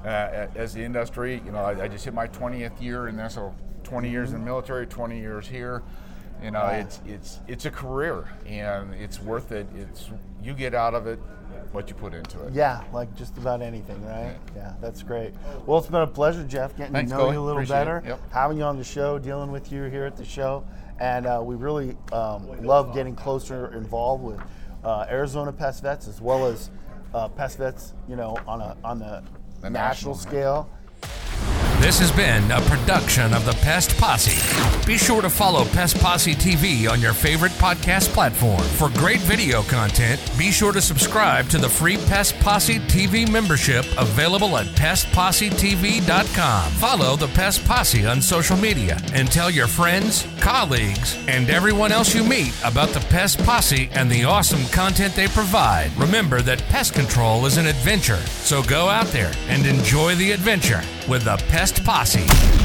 Uh, 0.05 0.49
as 0.55 0.75
the 0.75 0.83
industry, 0.83 1.41
you 1.45 1.53
know, 1.53 1.59
I, 1.59 1.85
I, 1.85 1.89
just 1.89 2.05
hit 2.05 2.15
my 2.15 2.29
20th 2.29 2.81
year 2.81 3.09
in 3.09 3.17
that's 3.17 3.35
so 3.35 3.53
20 3.83 4.09
years 4.09 4.29
in 4.29 4.35
the 4.35 4.39
mm-hmm. 4.39 4.47
military, 4.47 4.87
20 4.87 5.19
years 5.19 5.49
here. 5.49 5.83
You 6.43 6.51
know, 6.51 6.67
it's 6.67 7.01
it's 7.07 7.41
it's 7.49 7.65
a 7.65 7.71
career, 7.71 8.29
and 8.47 8.95
it's 8.95 9.21
worth 9.21 9.53
it. 9.53 9.67
It's 9.75 10.11
you 10.43 10.53
get 10.53 10.75
out 10.75 10.95
of 10.95 11.07
it 11.07 11.19
what 11.73 11.89
you 11.89 11.95
put 11.95 12.15
into 12.15 12.43
it. 12.43 12.53
Yeah, 12.53 12.83
like 12.93 13.15
just 13.17 13.37
about 13.37 13.63
anything, 13.63 14.03
right? 14.05 14.37
Yeah, 14.55 14.63
yeah 14.63 14.73
that's 14.81 15.03
great. 15.03 15.35
Well, 15.67 15.79
it's 15.79 15.89
been 15.89 16.01
a 16.01 16.07
pleasure, 16.07 16.45
Jeff, 16.45 16.77
getting 16.77 16.93
Thanks, 16.93 17.11
to 17.11 17.19
know 17.19 17.31
you 17.31 17.39
a 17.39 17.41
little 17.41 17.59
Appreciate 17.59 17.77
better, 17.77 18.03
yep. 18.07 18.33
having 18.33 18.59
you 18.59 18.65
on 18.65 18.79
the 18.79 18.85
show, 18.85 19.19
dealing 19.19 19.51
with 19.51 19.71
you 19.71 19.85
here 19.85 20.05
at 20.05 20.17
the 20.17 20.25
show, 20.25 20.65
and 21.01 21.27
uh, 21.27 21.43
we 21.45 21.55
really 21.55 21.97
um, 22.13 22.65
love 22.65 22.95
getting 22.95 23.15
closer 23.15 23.75
involved 23.75 24.25
with 24.25 24.41
uh, 24.85 25.07
Arizona 25.11 25.53
Pest 25.53 25.83
Vets 25.83 26.09
as 26.09 26.21
well 26.21 26.47
as 26.47 26.71
uh, 27.15 27.29
Pest 27.29 27.59
Vets, 27.59 27.95
you 28.09 28.17
know, 28.17 28.37
on 28.47 28.61
a 28.61 28.77
on 28.85 28.99
the, 28.99 29.23
the 29.61 29.71
national, 29.71 29.73
national 29.73 30.15
scale. 30.15 30.71
This 31.79 31.99
has 32.01 32.11
been 32.11 32.51
a 32.51 32.63
production 32.63 33.35
of 33.35 33.45
the 33.45 33.53
Pest 33.61 33.99
Posse. 33.99 34.41
Be 34.87 34.97
sure 34.97 35.21
to 35.21 35.29
follow 35.29 35.67
Pest 35.67 35.99
Posse 35.99 36.35
TV 36.35 36.91
on 36.91 37.03
your 37.03 37.13
favorite 37.13 37.53
podcast 37.53 38.09
platform. 38.15 38.63
For 38.63 38.89
great 38.99 39.21
video 39.21 39.61
content, 39.63 40.19
be 40.39 40.51
sure 40.51 40.73
to 40.73 40.81
subscribe 40.81 41.51
to 41.51 41.59
the 41.59 41.69
free 41.69 41.99
Pest 41.99 42.41
Posse 42.41 42.79
TV 42.81 43.31
membership 43.31 43.85
available 43.99 44.57
at 44.57 44.65
pestpossetv.com. 44.69 46.73
Follow 46.73 47.15
the 47.15 47.29
Pest 47.29 47.63
Posse 47.67 48.07
on 48.07 48.23
social 48.23 48.57
media 48.57 48.99
and 49.13 49.31
tell 49.31 49.51
your 49.51 49.67
friends, 49.67 50.27
colleagues, 50.41 51.19
and 51.29 51.51
everyone 51.51 51.93
else 51.93 52.15
you 52.15 52.25
meet 52.25 52.55
about 52.65 52.89
the 52.89 53.07
Pest 53.11 53.39
Posse 53.45 53.91
and 53.93 54.11
the 54.11 54.25
awesome 54.25 54.65
content 54.69 55.15
they 55.15 55.29
provide. 55.29 55.95
Remember 55.99 56.41
that 56.41 56.67
pest 56.71 56.95
control 56.95 57.45
is 57.45 57.59
an 57.59 57.67
adventure, 57.67 58.17
so 58.17 58.63
go 58.63 58.89
out 58.89 59.09
there 59.09 59.35
and 59.49 59.67
enjoy 59.67 60.15
the 60.15 60.33
adventure 60.33 60.81
with 61.09 61.25
the 61.25 61.37
Pest 61.49 61.85
Posse. 61.85 62.56